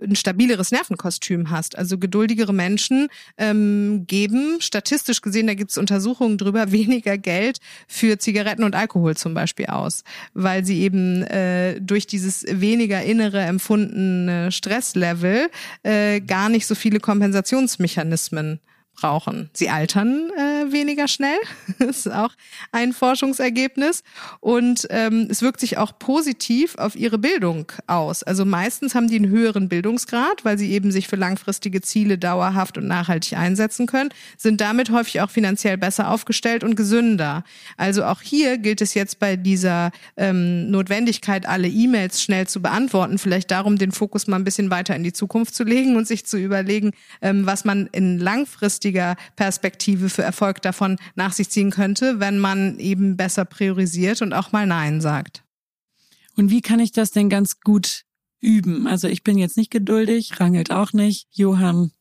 ein 0.02 0.16
stabileres 0.16 0.72
Nervenkostüm 0.72 1.50
hast. 1.50 1.76
Also 1.76 1.98
geduldigere 1.98 2.52
Menschen 2.52 3.08
ähm, 3.38 4.04
geben, 4.06 4.58
statistisch 4.60 5.20
gesehen, 5.20 5.46
da 5.46 5.54
gibt 5.54 5.70
es 5.70 5.78
Untersuchungen 5.78 6.38
drüber, 6.38 6.72
weniger 6.72 7.18
Geld 7.18 7.58
für 7.86 8.18
Zigaretten 8.18 8.64
und 8.64 8.74
Alkohol 8.74 9.16
zum 9.16 9.34
Beispiel 9.34 9.66
aus, 9.66 10.04
weil 10.34 10.64
sie 10.64 10.80
eben 10.80 11.22
äh, 11.24 11.80
durch 11.80 12.06
dieses 12.06 12.44
weniger 12.48 13.02
innere 13.02 13.40
empfundene 13.40 14.52
Stresslevel 14.52 15.48
äh, 15.82 16.20
gar 16.20 16.48
nicht 16.48 16.66
so 16.66 16.74
viele 16.74 17.00
Kompensationsmechanismen 17.00 18.60
brauchen. 19.00 19.50
Sie 19.52 19.70
altern 19.70 20.30
äh, 20.36 20.72
weniger 20.72 21.08
schnell, 21.08 21.38
das 21.78 22.06
ist 22.06 22.12
auch 22.12 22.32
ein 22.70 22.92
Forschungsergebnis. 22.92 24.02
Und 24.40 24.86
ähm, 24.90 25.28
es 25.30 25.42
wirkt 25.42 25.60
sich 25.60 25.78
auch 25.78 25.98
positiv 25.98 26.76
auf 26.76 26.96
ihre 26.96 27.18
Bildung 27.18 27.72
aus. 27.86 28.22
Also 28.22 28.44
meistens 28.44 28.94
haben 28.94 29.08
die 29.08 29.16
einen 29.16 29.30
höheren 29.30 29.68
Bildungsgrad, 29.68 30.44
weil 30.44 30.58
sie 30.58 30.70
eben 30.72 30.92
sich 30.92 31.08
für 31.08 31.16
langfristige 31.16 31.80
Ziele 31.80 32.18
dauerhaft 32.18 32.76
und 32.76 32.86
nachhaltig 32.86 33.38
einsetzen 33.38 33.86
können, 33.86 34.10
sind 34.36 34.60
damit 34.60 34.90
häufig 34.90 35.20
auch 35.20 35.30
finanziell 35.30 35.78
besser 35.78 36.10
aufgestellt 36.10 36.62
und 36.62 36.74
gesünder. 36.76 37.44
Also 37.76 38.04
auch 38.04 38.20
hier 38.20 38.58
gilt 38.58 38.82
es 38.82 38.94
jetzt 38.94 39.18
bei 39.18 39.36
dieser 39.36 39.92
ähm, 40.16 40.70
Notwendigkeit, 40.70 41.46
alle 41.46 41.68
E-Mails 41.68 42.22
schnell 42.22 42.46
zu 42.46 42.60
beantworten, 42.60 43.18
vielleicht 43.18 43.50
darum, 43.50 43.78
den 43.78 43.92
Fokus 43.92 44.26
mal 44.26 44.36
ein 44.36 44.44
bisschen 44.44 44.70
weiter 44.70 44.94
in 44.94 45.02
die 45.02 45.12
Zukunft 45.12 45.54
zu 45.54 45.64
legen 45.64 45.96
und 45.96 46.06
sich 46.06 46.26
zu 46.26 46.36
überlegen, 46.36 46.92
ähm, 47.22 47.46
was 47.46 47.64
man 47.64 47.88
in 47.92 48.18
langfristigen 48.18 48.89
langfristiger 48.90 49.16
Perspektive 49.36 50.08
für 50.08 50.22
Erfolg 50.22 50.62
davon 50.62 50.98
nach 51.14 51.32
sich 51.32 51.50
ziehen 51.50 51.70
könnte, 51.70 52.20
wenn 52.20 52.38
man 52.38 52.78
eben 52.78 53.16
besser 53.16 53.44
priorisiert 53.44 54.22
und 54.22 54.32
auch 54.32 54.52
mal 54.52 54.66
Nein 54.66 55.00
sagt. 55.00 55.44
Und 56.36 56.50
wie 56.50 56.60
kann 56.60 56.80
ich 56.80 56.92
das 56.92 57.10
denn 57.10 57.28
ganz 57.28 57.60
gut 57.60 58.04
üben? 58.40 58.86
Also 58.86 59.08
ich 59.08 59.22
bin 59.22 59.38
jetzt 59.38 59.56
nicht 59.56 59.70
geduldig, 59.70 60.40
Rangelt 60.40 60.70
auch 60.70 60.92
nicht. 60.92 61.28
Johann 61.32 61.92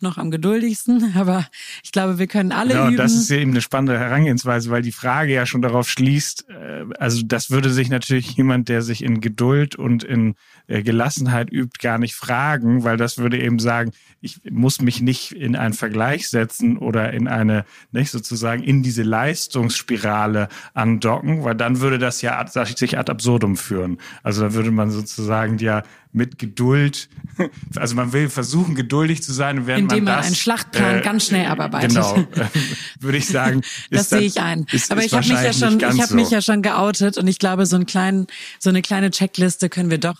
noch 0.00 0.18
am 0.18 0.30
geduldigsten, 0.30 1.14
aber 1.16 1.46
ich 1.82 1.92
glaube, 1.92 2.18
wir 2.18 2.26
können 2.26 2.52
alle 2.52 2.74
ja, 2.74 2.88
üben. 2.88 2.96
Das 2.96 3.14
ist 3.14 3.30
ja 3.30 3.36
eben 3.36 3.50
eine 3.52 3.62
spannende 3.62 3.98
Herangehensweise, 3.98 4.70
weil 4.70 4.82
die 4.82 4.92
Frage 4.92 5.32
ja 5.32 5.46
schon 5.46 5.62
darauf 5.62 5.88
schließt, 5.88 6.48
äh, 6.48 6.84
also 6.98 7.22
das 7.24 7.50
würde 7.50 7.70
sich 7.70 7.88
natürlich 7.88 8.32
jemand, 8.32 8.68
der 8.68 8.82
sich 8.82 9.02
in 9.02 9.20
Geduld 9.20 9.76
und 9.76 10.04
in 10.04 10.34
äh, 10.66 10.82
Gelassenheit 10.82 11.52
übt, 11.52 11.78
gar 11.80 11.98
nicht 11.98 12.14
fragen, 12.14 12.84
weil 12.84 12.96
das 12.96 13.18
würde 13.18 13.40
eben 13.40 13.58
sagen, 13.58 13.92
ich 14.20 14.40
muss 14.50 14.80
mich 14.80 15.02
nicht 15.02 15.32
in 15.32 15.56
einen 15.56 15.74
Vergleich 15.74 16.28
setzen 16.28 16.78
oder 16.78 17.12
in 17.12 17.28
eine, 17.28 17.64
nicht 17.92 18.10
sozusagen 18.10 18.62
in 18.62 18.82
diese 18.82 19.02
Leistungsspirale 19.02 20.48
andocken, 20.72 21.44
weil 21.44 21.54
dann 21.54 21.80
würde 21.80 21.98
das 21.98 22.22
ja 22.22 22.44
sich 22.46 22.98
ad 22.98 23.10
absurdum 23.10 23.56
führen. 23.56 23.98
Also 24.22 24.42
da 24.42 24.54
würde 24.54 24.70
man 24.70 24.90
sozusagen 24.90 25.58
ja 25.58 25.82
mit 26.14 26.38
Geduld, 26.38 27.08
also 27.76 27.94
man 27.96 28.12
will 28.12 28.30
versuchen, 28.30 28.74
geduldig 28.74 29.22
zu 29.22 29.32
sein, 29.32 29.66
während 29.66 29.82
Indem 29.92 30.04
man, 30.04 30.14
man 30.14 30.16
das, 30.18 30.26
einen 30.26 30.36
Schlachtplan 30.36 30.98
äh, 30.98 31.00
ganz 31.02 31.26
schnell 31.26 31.46
abarbeitet. 31.46 31.90
Genau, 31.90 32.16
äh, 32.36 32.46
würde 33.00 33.18
ich 33.18 33.26
sagen. 33.26 33.62
das 33.90 34.10
sehe 34.10 34.20
ich 34.20 34.40
ein. 34.40 34.64
Ist, 34.70 34.90
Aber 34.92 35.00
ist 35.00 35.08
ich 35.08 35.12
habe 35.12 35.26
mich 35.26 35.42
ja 35.42 35.52
schon, 35.52 35.78
ich 35.78 35.84
habe 35.84 36.06
so. 36.06 36.14
mich 36.14 36.30
ja 36.30 36.40
schon 36.40 36.62
geoutet 36.62 37.18
und 37.18 37.26
ich 37.26 37.38
glaube, 37.38 37.66
so 37.66 37.76
einen 37.76 37.86
kleinen, 37.86 38.28
so 38.60 38.70
eine 38.70 38.80
kleine 38.80 39.10
Checkliste 39.10 39.68
können 39.68 39.90
wir 39.90 39.98
doch 39.98 40.16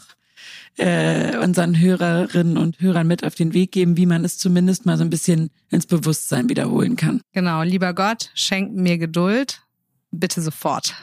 äh, 0.77 1.37
unseren 1.39 1.79
Hörerinnen 1.79 2.57
und 2.57 2.81
Hörern 2.81 3.07
mit 3.07 3.23
auf 3.23 3.37
den 3.37 3.55
Weg 3.55 3.71
geben, 3.71 3.97
wie 3.97 4.07
man 4.07 4.25
es 4.25 4.37
zumindest 4.39 4.87
mal 4.87 4.99
so 4.99 5.05
ein 5.05 5.11
bisschen 5.11 5.51
ins 5.71 5.87
Bewusstsein 5.87 6.49
wiederholen 6.49 6.97
kann. 6.97 7.21
Genau, 7.33 7.63
lieber 7.63 7.95
Gott, 7.95 8.31
schenk 8.35 8.75
mir 8.75 8.99
Geduld, 8.99 9.63
bitte 10.11 10.43
sofort. 10.43 10.95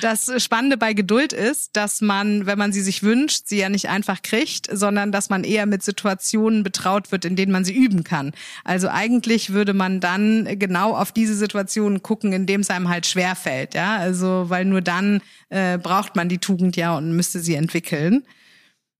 Das 0.00 0.30
Spannende 0.42 0.76
bei 0.76 0.92
Geduld 0.92 1.32
ist, 1.32 1.76
dass 1.76 2.00
man, 2.00 2.46
wenn 2.46 2.58
man 2.58 2.72
sie 2.72 2.82
sich 2.82 3.02
wünscht, 3.02 3.42
sie 3.46 3.58
ja 3.58 3.68
nicht 3.68 3.88
einfach 3.88 4.22
kriegt, 4.22 4.68
sondern 4.70 5.12
dass 5.12 5.30
man 5.30 5.44
eher 5.44 5.66
mit 5.66 5.82
Situationen 5.82 6.62
betraut 6.62 7.12
wird, 7.12 7.24
in 7.24 7.36
denen 7.36 7.52
man 7.52 7.64
sie 7.64 7.74
üben 7.74 8.04
kann. 8.04 8.32
Also 8.64 8.88
eigentlich 8.88 9.52
würde 9.52 9.74
man 9.74 10.00
dann 10.00 10.58
genau 10.58 10.94
auf 10.94 11.12
diese 11.12 11.34
Situationen 11.34 12.02
gucken, 12.02 12.32
in 12.32 12.46
dem 12.46 12.60
es 12.60 12.70
einem 12.70 12.88
halt 12.88 13.06
schwer 13.06 13.36
fällt, 13.36 13.74
ja. 13.74 13.96
Also 13.96 14.46
weil 14.48 14.64
nur 14.64 14.80
dann 14.80 15.20
äh, 15.48 15.78
braucht 15.78 16.16
man 16.16 16.28
die 16.28 16.38
Tugend 16.38 16.76
ja 16.76 16.96
und 16.96 17.14
müsste 17.14 17.40
sie 17.40 17.54
entwickeln. 17.54 18.24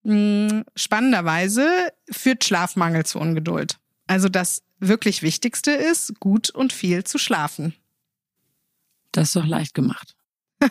Hm, 0.05 0.65
spannenderweise 0.77 1.69
führt 2.11 2.45
Schlafmangel 2.45 3.05
zu 3.05 3.19
Ungeduld. 3.19 3.79
Also 4.07 4.29
das 4.29 4.63
wirklich 4.79 5.23
Wichtigste 5.23 5.71
ist, 5.71 6.19
gut 6.21 6.51
und 6.51 6.73
viel 6.73 7.05
zu 7.05 7.19
schlafen. 7.19 7.75
Das 9.13 9.29
ist 9.29 9.37
doch 9.37 9.47
leicht 9.47 9.75
gemacht. 9.75 10.15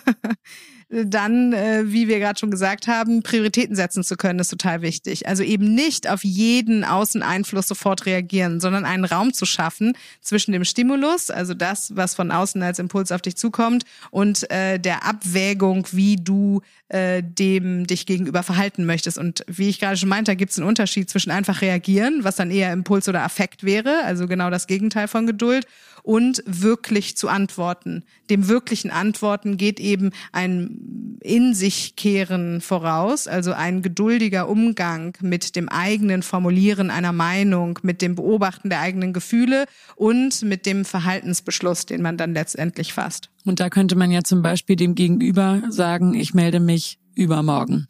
Dann, 0.91 1.53
äh, 1.53 1.83
wie 1.85 2.07
wir 2.07 2.17
gerade 2.17 2.39
schon 2.39 2.49
gesagt 2.49 2.87
haben, 2.87 3.21
Prioritäten 3.21 3.75
setzen 3.75 4.03
zu 4.03 4.17
können, 4.17 4.39
ist 4.39 4.49
total 4.49 4.81
wichtig. 4.81 5.27
Also 5.27 5.43
eben 5.43 5.75
nicht 5.75 6.09
auf 6.09 6.23
jeden 6.23 6.83
Außeneinfluss 6.83 7.67
sofort 7.67 8.07
reagieren, 8.07 8.59
sondern 8.59 8.85
einen 8.85 9.05
Raum 9.05 9.31
zu 9.31 9.45
schaffen 9.45 9.95
zwischen 10.19 10.51
dem 10.51 10.65
Stimulus, 10.65 11.29
also 11.29 11.53
das, 11.53 11.95
was 11.95 12.15
von 12.15 12.31
außen 12.31 12.63
als 12.63 12.79
Impuls 12.79 13.11
auf 13.11 13.21
dich 13.21 13.37
zukommt, 13.37 13.83
und 14.09 14.49
äh, 14.49 14.79
der 14.79 15.05
Abwägung, 15.05 15.85
wie 15.91 16.15
du 16.15 16.61
äh, 16.87 17.21
dem 17.21 17.85
dich 17.85 18.07
gegenüber 18.07 18.41
verhalten 18.41 18.85
möchtest. 18.85 19.19
Und 19.19 19.43
wie 19.45 19.69
ich 19.69 19.79
gerade 19.79 19.95
schon 19.95 20.09
meinte, 20.09 20.35
gibt 20.35 20.51
es 20.51 20.57
einen 20.57 20.67
Unterschied 20.67 21.07
zwischen 21.07 21.29
einfach 21.29 21.61
reagieren, 21.61 22.23
was 22.23 22.35
dann 22.35 22.49
eher 22.49 22.73
Impuls 22.73 23.07
oder 23.07 23.21
Affekt 23.21 23.63
wäre, 23.63 24.03
also 24.05 24.25
genau 24.25 24.49
das 24.49 24.65
Gegenteil 24.65 25.07
von 25.07 25.27
Geduld, 25.27 25.67
und 26.03 26.43
wirklich 26.45 27.17
zu 27.17 27.29
antworten. 27.29 28.03
Dem 28.29 28.47
wirklichen 28.47 28.91
Antworten 28.91 29.57
geht 29.57 29.79
eben 29.79 30.11
ein 30.31 31.17
in 31.21 31.53
sich 31.53 31.95
kehren 31.95 32.61
voraus, 32.61 33.27
also 33.27 33.51
ein 33.51 33.81
geduldiger 33.81 34.47
Umgang 34.47 35.17
mit 35.21 35.55
dem 35.55 35.69
eigenen 35.69 36.23
Formulieren 36.23 36.89
einer 36.91 37.11
Meinung, 37.11 37.79
mit 37.83 38.01
dem 38.01 38.15
Beobachten 38.15 38.69
der 38.69 38.79
eigenen 38.79 39.13
Gefühle 39.13 39.65
und 39.95 40.41
mit 40.43 40.65
dem 40.65 40.85
Verhaltensbeschluss, 40.85 41.85
den 41.85 42.01
man 42.01 42.17
dann 42.17 42.33
letztendlich 42.33 42.93
fasst. 42.93 43.29
Und 43.45 43.59
da 43.59 43.69
könnte 43.69 43.95
man 43.95 44.11
ja 44.11 44.23
zum 44.23 44.41
Beispiel 44.41 44.75
dem 44.75 44.95
Gegenüber 44.95 45.61
sagen, 45.69 46.13
ich 46.13 46.33
melde 46.33 46.59
mich 46.59 46.99
übermorgen 47.15 47.87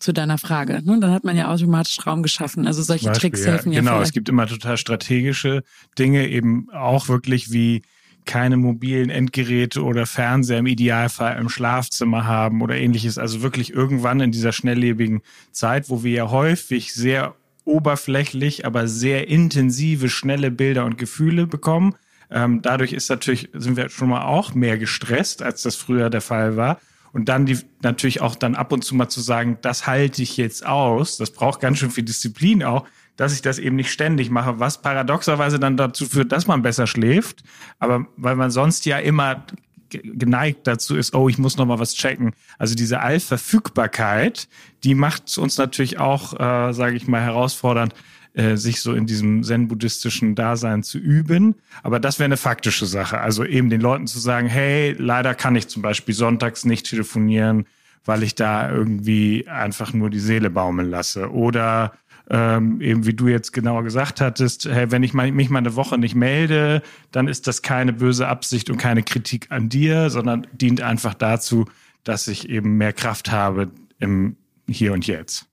zu 0.00 0.12
deiner 0.12 0.38
Frage. 0.38 0.82
Ne? 0.84 0.98
Dann 1.00 1.12
hat 1.12 1.24
man 1.24 1.36
ja 1.36 1.50
automatisch 1.50 2.04
Raum 2.04 2.22
geschaffen. 2.22 2.66
Also 2.66 2.82
solche 2.82 3.06
Beispiel, 3.06 3.30
Tricks 3.30 3.46
helfen 3.46 3.72
ja. 3.72 3.80
Genau, 3.80 3.92
vielleicht. 3.92 4.08
es 4.08 4.12
gibt 4.12 4.28
immer 4.28 4.46
total 4.46 4.76
strategische 4.76 5.62
Dinge, 5.98 6.26
eben 6.28 6.68
auch 6.72 7.08
wirklich 7.08 7.52
wie 7.52 7.82
keine 8.24 8.56
mobilen 8.56 9.10
Endgeräte 9.10 9.82
oder 9.82 10.06
Fernseher 10.06 10.58
im 10.58 10.66
Idealfall 10.66 11.38
im 11.38 11.48
Schlafzimmer 11.48 12.26
haben 12.26 12.62
oder 12.62 12.76
ähnliches. 12.76 13.18
Also 13.18 13.42
wirklich 13.42 13.72
irgendwann 13.72 14.20
in 14.20 14.32
dieser 14.32 14.52
schnelllebigen 14.52 15.22
Zeit, 15.52 15.88
wo 15.90 16.02
wir 16.02 16.12
ja 16.12 16.30
häufig 16.30 16.94
sehr 16.94 17.34
oberflächlich, 17.64 18.66
aber 18.66 18.88
sehr 18.88 19.28
intensive, 19.28 20.08
schnelle 20.08 20.50
Bilder 20.50 20.84
und 20.84 20.98
Gefühle 20.98 21.46
bekommen. 21.46 21.94
Ähm, 22.30 22.62
dadurch 22.62 22.92
ist 22.92 23.08
natürlich, 23.10 23.50
sind 23.52 23.76
wir 23.76 23.88
schon 23.88 24.08
mal 24.08 24.24
auch 24.24 24.54
mehr 24.54 24.78
gestresst, 24.78 25.42
als 25.42 25.62
das 25.62 25.76
früher 25.76 26.10
der 26.10 26.20
Fall 26.20 26.56
war. 26.56 26.80
Und 27.12 27.28
dann 27.28 27.46
die 27.46 27.58
natürlich 27.82 28.20
auch 28.20 28.34
dann 28.34 28.54
ab 28.54 28.72
und 28.72 28.84
zu 28.84 28.94
mal 28.94 29.08
zu 29.08 29.20
sagen, 29.20 29.58
das 29.62 29.86
halte 29.86 30.22
ich 30.22 30.36
jetzt 30.36 30.64
aus. 30.64 31.16
Das 31.16 31.30
braucht 31.32 31.60
ganz 31.60 31.78
schön 31.78 31.90
viel 31.90 32.04
Disziplin 32.04 32.62
auch, 32.62 32.86
dass 33.16 33.34
ich 33.34 33.42
das 33.42 33.58
eben 33.58 33.76
nicht 33.76 33.90
ständig 33.90 34.30
mache, 34.30 34.60
was 34.60 34.80
paradoxerweise 34.80 35.58
dann 35.58 35.76
dazu 35.76 36.06
führt, 36.06 36.32
dass 36.32 36.46
man 36.46 36.62
besser 36.62 36.86
schläft. 36.86 37.42
Aber 37.78 38.06
weil 38.16 38.36
man 38.36 38.50
sonst 38.50 38.86
ja 38.86 38.98
immer 38.98 39.44
geneigt 39.90 40.66
dazu 40.66 40.96
ist, 40.96 41.14
oh, 41.14 41.28
ich 41.28 41.38
muss 41.38 41.56
noch 41.56 41.66
mal 41.66 41.78
was 41.78 41.94
checken. 41.94 42.32
Also 42.58 42.74
diese 42.74 43.00
Allverfügbarkeit, 43.00 44.48
die 44.84 44.94
macht 44.94 45.36
uns 45.36 45.58
natürlich 45.58 45.98
auch, 45.98 46.34
äh, 46.34 46.72
sage 46.72 46.96
ich 46.96 47.08
mal, 47.08 47.20
herausfordernd, 47.20 47.94
äh, 48.32 48.56
sich 48.56 48.80
so 48.80 48.94
in 48.94 49.06
diesem 49.06 49.42
zen-buddhistischen 49.42 50.36
Dasein 50.36 50.82
zu 50.84 50.98
üben. 50.98 51.56
Aber 51.82 51.98
das 51.98 52.18
wäre 52.18 52.26
eine 52.26 52.36
faktische 52.36 52.86
Sache. 52.86 53.20
Also 53.20 53.44
eben 53.44 53.70
den 53.70 53.80
Leuten 53.80 54.06
zu 54.06 54.20
sagen, 54.20 54.46
hey, 54.46 54.94
leider 54.96 55.34
kann 55.34 55.56
ich 55.56 55.66
zum 55.66 55.82
Beispiel 55.82 56.14
sonntags 56.14 56.64
nicht 56.64 56.86
telefonieren, 56.86 57.66
weil 58.04 58.22
ich 58.22 58.36
da 58.36 58.70
irgendwie 58.70 59.48
einfach 59.48 59.92
nur 59.92 60.10
die 60.10 60.20
Seele 60.20 60.48
baumeln 60.48 60.90
lasse. 60.90 61.32
Oder 61.32 61.92
ähm, 62.30 62.80
eben 62.80 63.04
wie 63.04 63.14
du 63.14 63.26
jetzt 63.26 63.52
genauer 63.52 63.82
gesagt 63.82 64.20
hattest, 64.20 64.66
hey, 64.66 64.92
wenn 64.92 65.02
ich 65.02 65.12
mich 65.12 65.50
mal 65.50 65.58
eine 65.58 65.74
Woche 65.74 65.98
nicht 65.98 66.14
melde, 66.14 66.82
dann 67.10 67.26
ist 67.26 67.48
das 67.48 67.62
keine 67.62 67.92
böse 67.92 68.28
Absicht 68.28 68.70
und 68.70 68.76
keine 68.76 69.02
Kritik 69.02 69.48
an 69.50 69.68
dir, 69.68 70.08
sondern 70.08 70.46
dient 70.52 70.82
einfach 70.82 71.14
dazu, 71.14 71.66
dass 72.04 72.28
ich 72.28 72.48
eben 72.48 72.76
mehr 72.76 72.92
Kraft 72.92 73.32
habe 73.32 73.70
im 73.98 74.36
Hier 74.68 74.92
und 74.92 75.08
Jetzt 75.08 75.49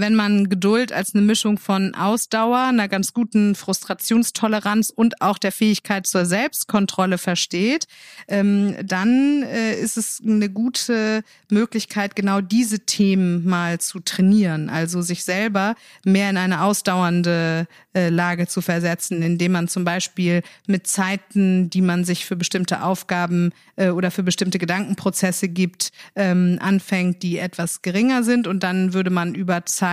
wenn 0.00 0.14
man 0.14 0.48
Geduld 0.48 0.92
als 0.92 1.14
eine 1.14 1.24
Mischung 1.24 1.58
von 1.58 1.94
Ausdauer, 1.94 2.58
einer 2.58 2.88
ganz 2.88 3.12
guten 3.12 3.54
Frustrationstoleranz 3.54 4.90
und 4.90 5.20
auch 5.20 5.38
der 5.38 5.52
Fähigkeit 5.52 6.06
zur 6.06 6.24
Selbstkontrolle 6.24 7.18
versteht, 7.18 7.86
ähm, 8.28 8.74
dann 8.84 9.42
äh, 9.42 9.74
ist 9.74 9.96
es 9.96 10.22
eine 10.24 10.48
gute 10.48 11.22
Möglichkeit, 11.50 12.16
genau 12.16 12.40
diese 12.40 12.80
Themen 12.80 13.46
mal 13.46 13.78
zu 13.80 14.00
trainieren. 14.00 14.70
Also 14.70 15.02
sich 15.02 15.24
selber 15.24 15.74
mehr 16.04 16.30
in 16.30 16.36
eine 16.36 16.62
ausdauernde 16.62 17.66
äh, 17.94 18.08
Lage 18.08 18.46
zu 18.46 18.60
versetzen, 18.60 19.22
indem 19.22 19.52
man 19.52 19.68
zum 19.68 19.84
Beispiel 19.84 20.42
mit 20.66 20.86
Zeiten, 20.86 21.70
die 21.70 21.82
man 21.82 22.04
sich 22.04 22.24
für 22.24 22.36
bestimmte 22.36 22.82
Aufgaben 22.82 23.50
äh, 23.76 23.90
oder 23.90 24.10
für 24.10 24.22
bestimmte 24.22 24.58
Gedankenprozesse 24.58 25.48
gibt, 25.48 25.90
ähm, 26.14 26.58
anfängt, 26.60 27.22
die 27.22 27.38
etwas 27.38 27.82
geringer 27.82 28.22
sind 28.22 28.46
und 28.46 28.62
dann 28.62 28.94
würde 28.94 29.10
man 29.10 29.34
über 29.34 29.66
Zeit 29.66 29.87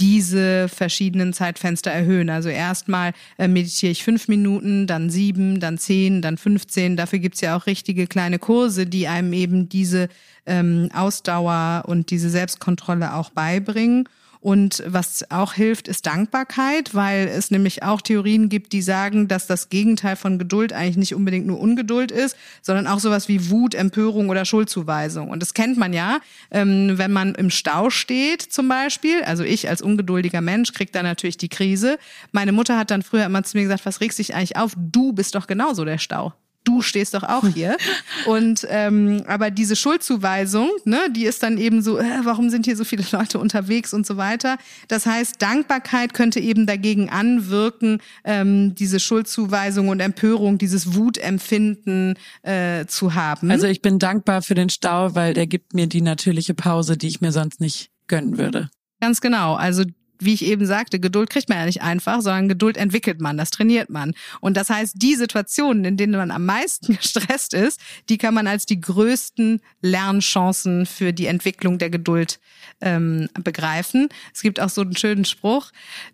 diese 0.00 0.68
verschiedenen 0.68 1.32
Zeitfenster 1.32 1.90
erhöhen. 1.90 2.30
Also 2.30 2.48
erstmal 2.48 3.12
äh, 3.38 3.48
meditiere 3.48 3.92
ich 3.92 4.04
fünf 4.04 4.28
Minuten, 4.28 4.86
dann 4.86 5.10
sieben, 5.10 5.60
dann 5.60 5.78
zehn, 5.78 6.22
dann 6.22 6.36
15. 6.36 6.96
Dafür 6.96 7.18
gibt's 7.18 7.40
ja 7.40 7.56
auch 7.56 7.66
richtige 7.66 8.06
kleine 8.06 8.38
Kurse, 8.38 8.86
die 8.86 9.08
einem 9.08 9.32
eben 9.32 9.68
diese 9.68 10.08
ähm, 10.46 10.88
Ausdauer 10.94 11.84
und 11.86 12.10
diese 12.10 12.30
Selbstkontrolle 12.30 13.14
auch 13.14 13.30
beibringen. 13.30 14.08
Und 14.42 14.82
was 14.84 15.30
auch 15.30 15.54
hilft, 15.54 15.86
ist 15.86 16.04
Dankbarkeit, 16.04 16.96
weil 16.96 17.28
es 17.28 17.52
nämlich 17.52 17.84
auch 17.84 18.00
Theorien 18.00 18.48
gibt, 18.48 18.72
die 18.72 18.82
sagen, 18.82 19.28
dass 19.28 19.46
das 19.46 19.68
Gegenteil 19.68 20.16
von 20.16 20.40
Geduld 20.40 20.72
eigentlich 20.72 20.96
nicht 20.96 21.14
unbedingt 21.14 21.46
nur 21.46 21.60
Ungeduld 21.60 22.10
ist, 22.10 22.36
sondern 22.60 22.88
auch 22.88 22.98
sowas 22.98 23.28
wie 23.28 23.50
Wut, 23.50 23.76
Empörung 23.76 24.30
oder 24.30 24.44
Schuldzuweisung. 24.44 25.30
Und 25.30 25.40
das 25.40 25.54
kennt 25.54 25.78
man 25.78 25.92
ja, 25.92 26.18
ähm, 26.50 26.98
wenn 26.98 27.12
man 27.12 27.36
im 27.36 27.50
Stau 27.50 27.88
steht 27.88 28.42
zum 28.42 28.68
Beispiel. 28.68 29.22
Also 29.22 29.44
ich 29.44 29.68
als 29.68 29.80
ungeduldiger 29.80 30.40
Mensch 30.40 30.72
krieg 30.72 30.90
da 30.90 31.04
natürlich 31.04 31.36
die 31.36 31.48
Krise. 31.48 31.96
Meine 32.32 32.50
Mutter 32.50 32.76
hat 32.76 32.90
dann 32.90 33.04
früher 33.04 33.26
immer 33.26 33.44
zu 33.44 33.56
mir 33.56 33.62
gesagt, 33.62 33.86
was 33.86 34.00
regst 34.00 34.18
dich 34.18 34.34
eigentlich 34.34 34.56
auf? 34.56 34.72
Du 34.76 35.12
bist 35.12 35.36
doch 35.36 35.46
genauso 35.46 35.84
der 35.84 35.98
Stau 35.98 36.32
du 36.64 36.82
stehst 36.82 37.14
doch 37.14 37.22
auch 37.22 37.46
hier. 37.46 37.76
Und 38.26 38.66
ähm, 38.68 39.22
aber 39.26 39.50
diese 39.50 39.76
Schuldzuweisung, 39.76 40.68
ne, 40.84 40.98
die 41.14 41.24
ist 41.24 41.42
dann 41.42 41.58
eben 41.58 41.82
so, 41.82 41.98
äh, 41.98 42.04
warum 42.22 42.50
sind 42.50 42.64
hier 42.64 42.76
so 42.76 42.84
viele 42.84 43.04
Leute 43.12 43.38
unterwegs 43.38 43.92
und 43.92 44.06
so 44.06 44.16
weiter. 44.16 44.58
Das 44.88 45.06
heißt, 45.06 45.40
Dankbarkeit 45.40 46.14
könnte 46.14 46.40
eben 46.40 46.66
dagegen 46.66 47.10
anwirken, 47.10 48.00
ähm, 48.24 48.74
diese 48.74 49.00
Schuldzuweisung 49.00 49.88
und 49.88 50.00
Empörung, 50.00 50.58
dieses 50.58 50.94
Wutempfinden 50.94 52.14
äh, 52.42 52.86
zu 52.86 53.14
haben. 53.14 53.50
Also 53.50 53.66
ich 53.66 53.82
bin 53.82 53.98
dankbar 53.98 54.42
für 54.42 54.54
den 54.54 54.68
Stau, 54.68 55.14
weil 55.14 55.34
der 55.34 55.46
gibt 55.46 55.74
mir 55.74 55.86
die 55.86 56.02
natürliche 56.02 56.54
Pause, 56.54 56.96
die 56.96 57.08
ich 57.08 57.20
mir 57.20 57.32
sonst 57.32 57.60
nicht 57.60 57.90
gönnen 58.06 58.38
würde. 58.38 58.70
Ganz 59.00 59.20
genau. 59.20 59.54
Also 59.54 59.84
wie 60.24 60.34
ich 60.34 60.44
eben 60.44 60.66
sagte, 60.66 61.00
Geduld 61.00 61.30
kriegt 61.30 61.48
man 61.48 61.58
ja 61.58 61.66
nicht 61.66 61.82
einfach, 61.82 62.20
sondern 62.20 62.48
Geduld 62.48 62.76
entwickelt 62.76 63.20
man, 63.20 63.36
das 63.36 63.50
trainiert 63.50 63.90
man. 63.90 64.14
Und 64.40 64.56
das 64.56 64.70
heißt, 64.70 64.94
die 64.96 65.14
Situationen, 65.14 65.84
in 65.84 65.96
denen 65.96 66.12
man 66.12 66.30
am 66.30 66.46
meisten 66.46 66.96
gestresst 66.96 67.54
ist, 67.54 67.80
die 68.08 68.18
kann 68.18 68.34
man 68.34 68.46
als 68.46 68.66
die 68.66 68.80
größten 68.80 69.60
Lernchancen 69.80 70.86
für 70.86 71.12
die 71.12 71.26
Entwicklung 71.26 71.78
der 71.78 71.90
Geduld 71.90 72.40
ähm, 72.80 73.28
begreifen. 73.42 74.08
Es 74.34 74.42
gibt 74.42 74.60
auch 74.60 74.68
so 74.68 74.82
einen 74.82 74.96
schönen 74.96 75.24
Spruch, 75.24 75.70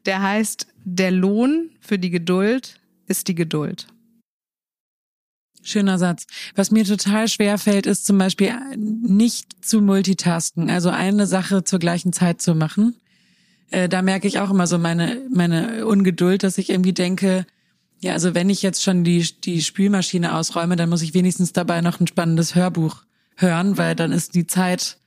der 0.07 0.23
heißt, 0.23 0.67
der 0.85 1.11
Lohn 1.11 1.71
für 1.81 1.99
die 1.99 2.11
Geduld 2.11 2.81
ist 3.07 3.29
die 3.29 3.35
Geduld. 3.35 3.87
Schöner 5.63 5.99
Satz. 5.99 6.27
Was 6.55 6.71
mir 6.71 6.85
total 6.85 7.29
schwer 7.29 7.59
fällt, 7.59 7.87
ist 7.87 8.07
zum 8.07 8.17
Beispiel 8.17 8.55
nicht 8.77 9.65
zu 9.65 9.83
multitasken, 9.83 10.71
also 10.71 10.89
eine 10.89 11.27
Sache 11.27 11.65
zur 11.65 11.79
gleichen 11.79 12.13
Zeit 12.13 12.41
zu 12.41 12.55
machen 12.55 12.95
äh, 13.71 13.89
da 13.89 14.03
merke 14.03 14.27
ich 14.27 14.39
auch 14.39 14.51
immer 14.51 14.67
so 14.67 14.79
meine, 14.79 15.21
meine 15.33 15.87
Ungeduld, 15.87 16.43
dass 16.43 16.59
ich 16.59 16.71
irgendwie 16.71 16.93
denke, 16.93 17.47
ja, 18.01 18.13
also 18.13 18.35
wenn 18.35 18.49
ich 18.49 18.63
jetzt 18.63 18.83
schon 18.83 19.05
die, 19.05 19.27
die 19.45 19.63
Spülmaschine 19.63 20.35
ausräume, 20.35 20.77
dann 20.77 20.89
muss 20.89 21.03
ich 21.03 21.15
wenigstens 21.15 21.53
dabei 21.53 21.81
noch 21.81 22.01
ein 22.01 22.07
spannendes 22.07 22.55
Hörbuch 22.55 23.03
hören, 23.37 23.77
weil 23.77 23.95
dann 23.95 24.13
ist 24.13 24.35
die 24.35 24.47
Zeit 24.47 24.99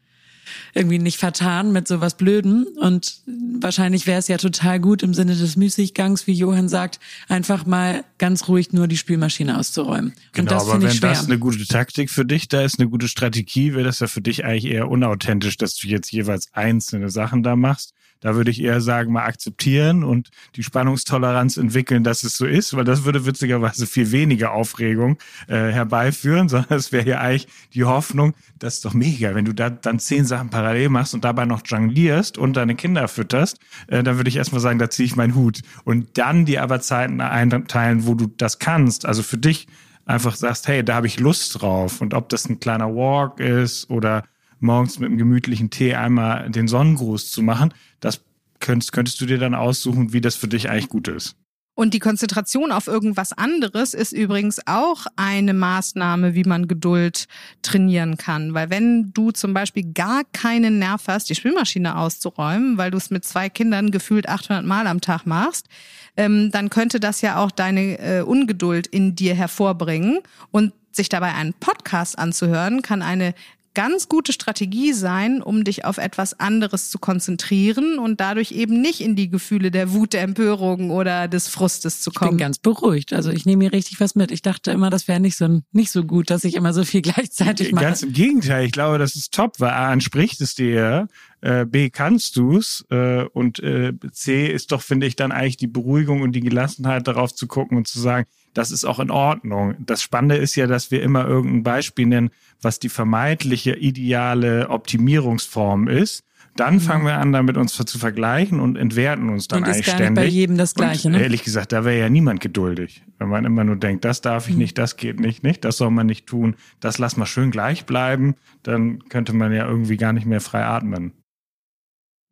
irgendwie 0.73 0.99
nicht 0.99 1.17
vertan 1.17 1.71
mit 1.71 1.87
sowas 1.87 2.17
Blöden. 2.17 2.65
Und 2.65 3.21
wahrscheinlich 3.59 4.07
wäre 4.07 4.19
es 4.19 4.27
ja 4.27 4.37
total 4.37 4.79
gut 4.79 5.03
im 5.03 5.13
Sinne 5.13 5.35
des 5.35 5.55
Müßiggangs, 5.55 6.27
wie 6.27 6.33
Johann 6.33 6.67
sagt, 6.67 6.99
einfach 7.29 7.65
mal 7.65 8.03
ganz 8.17 8.47
ruhig 8.47 8.73
nur 8.73 8.87
die 8.87 8.97
Spülmaschine 8.97 9.57
auszuräumen. 9.57 10.13
Genau, 10.33 10.41
und 10.41 10.51
das 10.51 10.69
aber 10.69 10.81
wenn 10.81 10.99
das 10.99 11.25
eine 11.25 11.39
gute 11.39 11.65
Taktik 11.65 12.09
für 12.09 12.25
dich 12.25 12.47
da 12.47 12.61
ist, 12.61 12.79
eine 12.79 12.89
gute 12.89 13.07
Strategie, 13.07 13.73
wäre 13.73 13.85
das 13.85 13.99
ja 13.99 14.07
für 14.07 14.21
dich 14.21 14.45
eigentlich 14.45 14.65
eher 14.65 14.89
unauthentisch, 14.89 15.57
dass 15.57 15.75
du 15.75 15.87
jetzt 15.87 16.11
jeweils 16.11 16.47
einzelne 16.53 17.09
Sachen 17.09 17.43
da 17.43 17.55
machst. 17.55 17.93
Da 18.21 18.35
würde 18.35 18.51
ich 18.51 18.61
eher 18.61 18.81
sagen, 18.81 19.11
mal 19.11 19.25
akzeptieren 19.25 20.03
und 20.03 20.29
die 20.55 20.63
Spannungstoleranz 20.63 21.57
entwickeln, 21.57 22.03
dass 22.03 22.23
es 22.23 22.37
so 22.37 22.45
ist, 22.45 22.75
weil 22.75 22.85
das 22.85 23.03
würde 23.03 23.25
witzigerweise 23.25 23.87
viel 23.87 24.11
weniger 24.11 24.51
Aufregung 24.53 25.17
äh, 25.47 25.71
herbeiführen, 25.71 26.47
sondern 26.49 26.77
es 26.77 26.91
wäre 26.91 27.09
ja 27.09 27.19
eigentlich 27.19 27.47
die 27.73 27.83
Hoffnung, 27.83 28.33
das 28.59 28.75
ist 28.75 28.85
doch 28.85 28.93
mega, 28.93 29.35
wenn 29.35 29.45
du 29.45 29.53
da 29.53 29.69
dann 29.69 29.99
zehn 29.99 30.25
Sachen 30.25 30.49
parallel 30.49 30.89
machst 30.89 31.13
und 31.13 31.25
dabei 31.25 31.45
noch 31.45 31.61
jonglierst 31.65 32.37
und 32.37 32.55
deine 32.55 32.75
Kinder 32.75 33.07
fütterst, 33.07 33.57
äh, 33.87 34.03
dann 34.03 34.17
würde 34.17 34.29
ich 34.29 34.37
erstmal 34.37 34.61
sagen, 34.61 34.79
da 34.79 34.89
ziehe 34.89 35.05
ich 35.05 35.15
meinen 35.15 35.35
Hut. 35.35 35.61
Und 35.83 36.17
dann 36.17 36.45
die 36.45 36.59
aber 36.59 36.79
Zeiten 36.79 37.21
einteilen, 37.21 38.05
wo 38.05 38.13
du 38.13 38.27
das 38.37 38.59
kannst, 38.59 39.05
also 39.05 39.23
für 39.23 39.37
dich 39.37 39.67
einfach 40.05 40.35
sagst, 40.35 40.67
hey, 40.67 40.83
da 40.83 40.95
habe 40.95 41.07
ich 41.07 41.19
Lust 41.19 41.61
drauf. 41.61 42.01
Und 42.01 42.13
ob 42.13 42.29
das 42.29 42.47
ein 42.47 42.59
kleiner 42.59 42.93
Walk 42.93 43.39
ist 43.39 43.89
oder 43.89 44.23
morgens 44.61 44.99
mit 44.99 45.07
einem 45.07 45.17
gemütlichen 45.17 45.69
Tee 45.69 45.95
einmal 45.95 46.49
den 46.49 46.67
Sonnengruß 46.67 47.31
zu 47.31 47.41
machen, 47.41 47.73
das 47.99 48.21
könntest, 48.59 48.91
könntest 48.93 49.19
du 49.21 49.25
dir 49.25 49.37
dann 49.37 49.55
aussuchen, 49.55 50.13
wie 50.13 50.21
das 50.21 50.35
für 50.35 50.47
dich 50.47 50.69
eigentlich 50.69 50.89
gut 50.89 51.07
ist. 51.07 51.35
Und 51.73 51.93
die 51.93 51.99
Konzentration 51.99 52.71
auf 52.71 52.87
irgendwas 52.87 53.31
anderes 53.33 53.93
ist 53.93 54.11
übrigens 54.11 54.59
auch 54.67 55.07
eine 55.15 55.53
Maßnahme, 55.53 56.35
wie 56.35 56.43
man 56.43 56.67
Geduld 56.67 57.27
trainieren 57.61 58.17
kann. 58.17 58.53
Weil 58.53 58.69
wenn 58.69 59.13
du 59.13 59.31
zum 59.31 59.53
Beispiel 59.53 59.91
gar 59.93 60.23
keinen 60.33 60.79
Nerv 60.79 61.03
hast, 61.07 61.29
die 61.29 61.35
Spülmaschine 61.35 61.97
auszuräumen, 61.97 62.77
weil 62.77 62.91
du 62.91 62.97
es 62.97 63.09
mit 63.09 63.23
zwei 63.25 63.49
Kindern 63.49 63.89
gefühlt 63.89 64.27
800 64.27 64.65
Mal 64.65 64.85
am 64.85 65.01
Tag 65.01 65.25
machst, 65.25 65.69
ähm, 66.17 66.51
dann 66.51 66.69
könnte 66.69 66.99
das 66.99 67.21
ja 67.21 67.37
auch 67.37 67.51
deine 67.51 67.97
äh, 67.99 68.21
Ungeduld 68.21 68.85
in 68.85 69.15
dir 69.15 69.33
hervorbringen. 69.33 70.19
Und 70.51 70.73
sich 70.91 71.09
dabei 71.09 71.33
einen 71.33 71.53
Podcast 71.53 72.19
anzuhören, 72.19 72.81
kann 72.81 73.01
eine 73.01 73.33
ganz 73.73 74.09
gute 74.09 74.33
Strategie 74.33 74.93
sein, 74.93 75.41
um 75.41 75.63
dich 75.63 75.85
auf 75.85 75.97
etwas 75.97 76.39
anderes 76.39 76.89
zu 76.89 76.99
konzentrieren 76.99 77.99
und 77.99 78.19
dadurch 78.19 78.51
eben 78.51 78.81
nicht 78.81 79.01
in 79.01 79.15
die 79.15 79.29
Gefühle 79.29 79.71
der 79.71 79.93
Wut, 79.93 80.13
der 80.13 80.23
Empörung 80.23 80.91
oder 80.91 81.27
des 81.27 81.47
Frustes 81.47 82.01
zu 82.01 82.11
kommen. 82.11 82.31
Ich 82.31 82.37
bin 82.37 82.45
ganz 82.45 82.59
beruhigt. 82.59 83.13
Also 83.13 83.31
ich 83.31 83.45
nehme 83.45 83.63
mir 83.63 83.71
richtig 83.71 83.99
was 83.99 84.15
mit. 84.15 84.31
Ich 84.31 84.41
dachte 84.41 84.71
immer, 84.71 84.89
das 84.89 85.07
wäre 85.07 85.19
nicht 85.19 85.37
so 85.37 85.61
nicht 85.71 85.91
so 85.91 86.03
gut, 86.03 86.29
dass 86.29 86.43
ich 86.43 86.55
immer 86.55 86.73
so 86.73 86.83
viel 86.83 87.01
gleichzeitig 87.01 87.71
mache. 87.71 87.85
Ganz 87.85 88.03
im 88.03 88.13
Gegenteil. 88.13 88.65
Ich 88.65 88.71
glaube, 88.71 88.97
das 88.97 89.15
ist 89.15 89.33
top, 89.33 89.59
weil 89.59 89.71
A, 89.71 89.91
entspricht 89.93 90.41
es 90.41 90.55
dir 90.55 91.07
äh, 91.41 91.65
B, 91.65 91.89
kannst 91.89 92.37
du's 92.37 92.85
äh, 92.89 93.23
und 93.23 93.59
äh, 93.59 93.93
C 94.11 94.47
ist 94.47 94.71
doch, 94.71 94.81
finde 94.81 95.07
ich, 95.07 95.15
dann 95.15 95.31
eigentlich 95.31 95.57
die 95.57 95.67
Beruhigung 95.67 96.21
und 96.21 96.33
die 96.33 96.41
Gelassenheit 96.41 97.07
darauf 97.07 97.33
zu 97.33 97.47
gucken 97.47 97.77
und 97.77 97.87
zu 97.87 97.99
sagen, 97.99 98.27
das 98.53 98.71
ist 98.71 98.85
auch 98.85 98.99
in 98.99 99.11
Ordnung. 99.11 99.75
Das 99.79 100.01
Spannende 100.01 100.35
ist 100.35 100.55
ja, 100.55 100.67
dass 100.67 100.91
wir 100.91 101.01
immer 101.01 101.27
irgendein 101.27 101.63
Beispiel 101.63 102.05
nennen, 102.05 102.31
was 102.61 102.79
die 102.79 102.89
vermeintliche 102.89 103.75
ideale 103.75 104.69
Optimierungsform 104.69 105.87
ist. 105.87 106.23
Dann 106.57 106.75
mhm. 106.75 106.79
fangen 106.81 107.05
wir 107.05 107.17
an, 107.17 107.31
damit 107.31 107.55
uns 107.55 107.73
zu 107.73 107.97
vergleichen 107.97 108.59
und 108.59 108.75
entwerten 108.75 109.29
uns 109.29 109.47
dann 109.47 109.59
und 109.59 109.65
eigentlich 109.65 109.79
ist 109.79 109.85
gar 109.85 109.95
ständig. 109.95 110.23
Nicht 110.23 110.31
bei 110.31 110.35
jedem 110.35 110.57
das 110.57 110.75
Gleiche. 110.75 111.07
Und, 111.07 111.13
ne? 111.13 111.21
Ehrlich 111.21 111.43
gesagt, 111.43 111.71
da 111.71 111.85
wäre 111.85 111.97
ja 111.97 112.09
niemand 112.09 112.41
geduldig, 112.41 113.03
wenn 113.19 113.29
man 113.29 113.45
immer 113.45 113.63
nur 113.63 113.77
denkt, 113.77 114.03
das 114.03 114.19
darf 114.19 114.49
ich 114.49 114.55
mhm. 114.55 114.61
nicht, 114.61 114.77
das 114.77 114.97
geht 114.97 115.19
nicht, 115.19 115.43
nicht, 115.43 115.63
das 115.63 115.77
soll 115.77 115.91
man 115.91 116.07
nicht 116.07 116.27
tun, 116.27 116.55
das 116.81 116.97
lass 116.97 117.15
mal 117.15 117.25
schön 117.25 117.51
gleich 117.51 117.85
bleiben. 117.85 118.35
Dann 118.63 119.07
könnte 119.07 119.33
man 119.33 119.53
ja 119.53 119.65
irgendwie 119.65 119.95
gar 119.95 120.11
nicht 120.11 120.25
mehr 120.25 120.41
frei 120.41 120.65
atmen. 120.65 121.13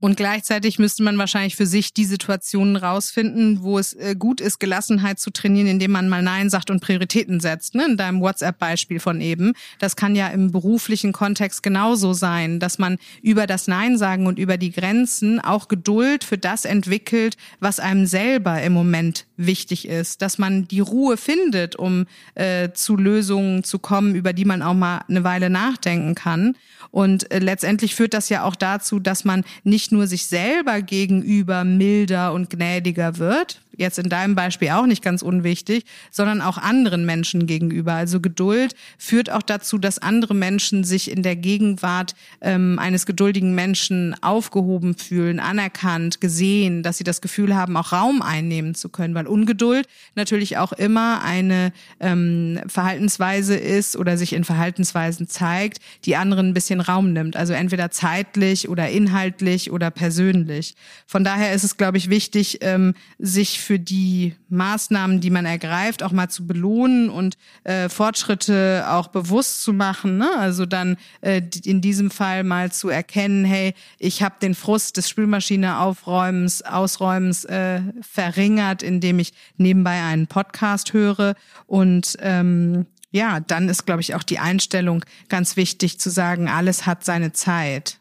Und 0.01 0.15
gleichzeitig 0.15 0.79
müsste 0.79 1.03
man 1.03 1.17
wahrscheinlich 1.17 1.57
für 1.57 1.65
sich 1.65 1.93
die 1.93 2.05
Situationen 2.05 2.77
rausfinden, 2.77 3.63
wo 3.63 3.77
es 3.77 3.93
äh, 3.93 4.15
gut 4.17 4.39
ist, 4.39 4.59
Gelassenheit 4.59 5.19
zu 5.19 5.29
trainieren, 5.29 5.67
indem 5.67 5.91
man 5.91 6.07
mal 6.07 6.21
Nein 6.21 6.49
sagt 6.49 6.71
und 6.71 6.79
Prioritäten 6.79 7.41
setzt. 7.41 7.75
Ne? 7.75 7.85
In 7.85 7.97
deinem 7.97 8.21
WhatsApp-Beispiel 8.21 9.01
von 9.01 9.19
eben. 9.19 9.53
Das 9.77 9.97
kann 9.97 10.15
ja 10.15 10.29
im 10.29 10.51
beruflichen 10.51 11.11
Kontext 11.11 11.63
genauso 11.63 12.13
sein, 12.13 12.61
dass 12.61 12.79
man 12.79 12.97
über 13.21 13.45
das 13.45 13.67
Nein 13.67 13.97
sagen 13.97 14.25
und 14.25 14.39
über 14.39 14.57
die 14.57 14.71
Grenzen 14.71 15.41
auch 15.41 15.67
Geduld 15.67 16.23
für 16.23 16.37
das 16.37 16.63
entwickelt, 16.63 17.35
was 17.59 17.81
einem 17.81 18.05
selber 18.05 18.61
im 18.61 18.71
Moment 18.71 19.25
wichtig 19.35 19.85
ist. 19.85 20.21
Dass 20.21 20.37
man 20.37 20.65
die 20.69 20.79
Ruhe 20.79 21.17
findet, 21.17 21.75
um 21.75 22.05
äh, 22.35 22.69
zu 22.71 22.95
Lösungen 22.95 23.65
zu 23.65 23.79
kommen, 23.79 24.15
über 24.15 24.31
die 24.31 24.45
man 24.45 24.61
auch 24.61 24.73
mal 24.73 25.01
eine 25.09 25.25
Weile 25.25 25.49
nachdenken 25.49 26.15
kann. 26.15 26.55
Und 26.89 27.29
äh, 27.31 27.39
letztendlich 27.39 27.95
führt 27.95 28.13
das 28.13 28.29
ja 28.29 28.43
auch 28.43 28.55
dazu, 28.55 28.99
dass 28.99 29.25
man 29.25 29.43
nicht 29.63 29.88
nur 29.91 30.07
sich 30.07 30.25
selber 30.25 30.81
gegenüber 30.81 31.63
milder 31.63 32.33
und 32.33 32.49
gnädiger 32.49 33.17
wird, 33.17 33.61
jetzt 33.79 33.97
in 33.97 34.09
deinem 34.09 34.35
Beispiel 34.35 34.69
auch 34.69 34.85
nicht 34.85 35.01
ganz 35.01 35.21
unwichtig, 35.21 35.85
sondern 36.11 36.41
auch 36.41 36.57
anderen 36.57 37.05
Menschen 37.05 37.47
gegenüber. 37.47 37.93
Also 37.93 38.19
Geduld 38.19 38.75
führt 38.97 39.31
auch 39.31 39.41
dazu, 39.41 39.77
dass 39.77 39.99
andere 39.99 40.35
Menschen 40.35 40.83
sich 40.83 41.09
in 41.09 41.23
der 41.23 41.35
Gegenwart 41.35 42.13
ähm, 42.41 42.77
eines 42.79 43.05
geduldigen 43.05 43.55
Menschen 43.55 44.15
aufgehoben 44.21 44.95
fühlen, 44.95 45.39
anerkannt, 45.39 46.21
gesehen, 46.21 46.83
dass 46.83 46.97
sie 46.97 47.03
das 47.03 47.21
Gefühl 47.21 47.55
haben, 47.55 47.77
auch 47.77 47.91
Raum 47.91 48.21
einnehmen 48.21 48.75
zu 48.75 48.89
können, 48.89 49.15
weil 49.15 49.27
Ungeduld 49.27 49.87
natürlich 50.15 50.57
auch 50.57 50.73
immer 50.73 51.23
eine 51.23 51.71
ähm, 51.99 52.59
Verhaltensweise 52.67 53.55
ist 53.55 53.95
oder 53.95 54.17
sich 54.17 54.33
in 54.33 54.43
Verhaltensweisen 54.43 55.27
zeigt, 55.27 55.79
die 56.05 56.15
anderen 56.15 56.49
ein 56.49 56.53
bisschen 56.53 56.81
Raum 56.81 57.13
nimmt. 57.13 57.37
Also 57.37 57.53
entweder 57.53 57.91
zeitlich 57.91 58.67
oder 58.67 58.89
inhaltlich 58.89 59.71
oder 59.71 59.89
persönlich. 59.89 60.75
Von 61.07 61.23
daher 61.23 61.53
ist 61.53 61.63
es, 61.63 61.77
glaube 61.77 61.97
ich, 61.97 62.09
wichtig, 62.09 62.59
ähm, 62.61 62.93
sich 63.17 63.61
für 63.69 63.77
die 63.77 64.33
Maßnahmen, 64.49 65.21
die 65.21 65.29
man 65.29 65.45
ergreift, 65.45 66.01
auch 66.01 66.11
mal 66.11 66.27
zu 66.27 66.47
belohnen 66.47 67.11
und 67.11 67.37
äh, 67.65 67.87
Fortschritte 67.87 68.83
auch 68.89 69.09
bewusst 69.09 69.61
zu 69.61 69.73
machen. 69.73 70.17
Ne? 70.17 70.27
Also 70.39 70.65
dann 70.65 70.97
äh, 71.21 71.43
in 71.63 71.79
diesem 71.79 72.09
Fall 72.09 72.43
mal 72.43 72.71
zu 72.71 72.89
erkennen, 72.89 73.45
hey, 73.45 73.75
ich 73.99 74.23
habe 74.23 74.37
den 74.41 74.55
Frust 74.55 74.97
des 74.97 75.07
Spülmaschine-Aufräumens, 75.07 76.63
Ausräumens 76.63 77.45
äh, 77.45 77.81
verringert, 78.01 78.81
indem 78.81 79.19
ich 79.19 79.33
nebenbei 79.57 80.01
einen 80.01 80.25
Podcast 80.25 80.93
höre 80.93 81.35
und 81.67 82.17
ähm, 82.21 82.87
ja, 83.11 83.39
dann 83.39 83.69
ist, 83.69 83.85
glaube 83.85 84.01
ich, 84.01 84.15
auch 84.15 84.23
die 84.23 84.39
Einstellung 84.39 85.05
ganz 85.27 85.57
wichtig 85.57 85.99
zu 85.99 86.09
sagen, 86.09 86.49
alles 86.49 86.87
hat 86.87 87.05
seine 87.05 87.33
Zeit. 87.33 87.99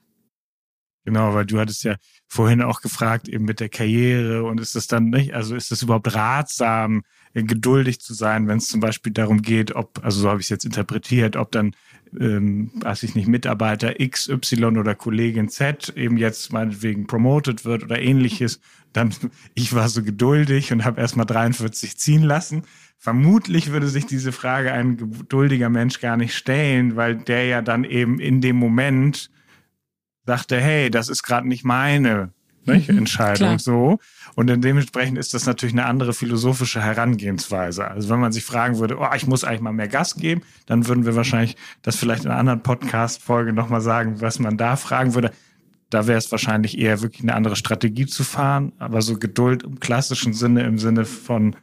Genau, 1.05 1.35
weil 1.35 1.45
du 1.45 1.61
hattest 1.61 1.85
ja 1.85 1.97
vorhin 2.29 2.63
auch 2.63 2.83
gefragt, 2.83 3.29
eben 3.29 3.45
mit 3.45 3.59
der 3.59 3.71
Karriere 3.71 4.45
und 4.45 4.61
ist 4.61 4.75
das 4.77 4.87
dann 4.87 5.09
nicht, 5.11 5.33
also 5.35 5.57
ist 5.57 5.71
das 5.71 5.83
überhaupt 5.83 6.15
ratsam, 6.15 7.03
geduldig 7.35 8.01
zu 8.01 8.15
sein, 8.15 8.49
wenn 8.49 8.59
es 8.59 8.69
zum 8.69 8.81
Beispiel 8.81 9.13
darum 9.13 9.43
geht, 9.43 9.75
ob, 9.75 10.01
also 10.05 10.21
so 10.21 10.29
habe 10.29 10.41
ich 10.41 10.47
es 10.47 10.51
jetzt 10.51 10.65
interpretiert, 10.65 11.37
ob 11.37 11.53
dann, 11.53 11.75
ähm, 12.19 12.71
weiß 12.81 13.03
ich 13.03 13.15
nicht, 13.15 13.29
Mitarbeiter 13.29 14.01
X, 14.01 14.29
Y 14.29 14.79
oder 14.79 14.95
Kollegin 14.95 15.49
Z 15.49 15.91
eben 15.97 16.17
jetzt 16.17 16.53
meinetwegen 16.53 17.07
promoted 17.07 17.65
wird 17.65 17.85
oder 17.85 18.01
ähnliches, 18.01 18.61
dann 18.93 19.15
ich 19.55 19.75
war 19.75 19.89
so 19.89 20.03
geduldig 20.03 20.73
und 20.73 20.85
habe 20.85 21.01
erstmal 21.01 21.27
43 21.27 21.97
ziehen 21.97 22.23
lassen. 22.23 22.63
Vermutlich 22.99 23.71
würde 23.71 23.89
sich 23.89 24.07
diese 24.07 24.33
Frage 24.33 24.73
ein 24.73 24.97
geduldiger 24.97 25.69
Mensch 25.69 26.01
gar 26.01 26.17
nicht 26.17 26.35
stellen, 26.35 26.97
weil 26.97 27.17
der 27.17 27.47
ja 27.47 27.63
dann 27.63 27.85
eben 27.85 28.19
in 28.19 28.41
dem 28.41 28.57
Moment 28.57 29.31
sagte, 30.29 30.61
hey, 30.61 30.91
das 30.91 31.09
ist 31.09 31.23
gerade 31.23 31.49
nicht 31.49 31.65
meine 31.65 32.35
nicht, 32.67 32.91
mhm, 32.91 32.99
Entscheidung 32.99 33.57
klar. 33.57 33.59
so. 33.59 33.99
Und 34.35 34.49
dementsprechend 34.63 35.17
ist 35.17 35.33
das 35.33 35.47
natürlich 35.47 35.73
eine 35.73 35.87
andere 35.87 36.13
philosophische 36.13 36.83
Herangehensweise. 36.83 37.89
Also 37.89 38.11
wenn 38.11 38.21
man 38.21 38.31
sich 38.31 38.45
fragen 38.45 38.79
würde, 38.79 38.99
oh, 38.99 39.09
ich 39.17 39.27
muss 39.27 39.43
eigentlich 39.43 39.63
mal 39.63 39.73
mehr 39.73 39.89
Gas 39.89 40.17
geben, 40.17 40.43
dann 40.67 40.87
würden 40.87 41.07
wir 41.07 41.17
wahrscheinlich 41.17 41.57
das 41.81 41.97
vielleicht 41.97 42.27
in 42.27 42.31
einer 42.31 42.39
anderen 42.39 42.63
Podcast-Folge 42.63 43.55
nochmal 43.55 43.81
sagen, 43.81 44.21
was 44.21 44.39
man 44.39 44.59
da 44.59 44.77
fragen 44.77 45.15
würde. 45.15 45.33
Da 45.89 46.07
wäre 46.07 46.19
es 46.19 46.31
wahrscheinlich 46.31 46.77
eher 46.77 47.01
wirklich 47.01 47.23
eine 47.23 47.35
andere 47.35 47.57
Strategie 47.57 48.05
zu 48.05 48.23
fahren. 48.23 48.73
Aber 48.79 49.01
so 49.01 49.19
Geduld 49.19 49.63
im 49.63 49.81
klassischen 49.81 50.35
Sinne, 50.35 50.65
im 50.65 50.79
Sinne 50.79 51.07
von, 51.07 51.57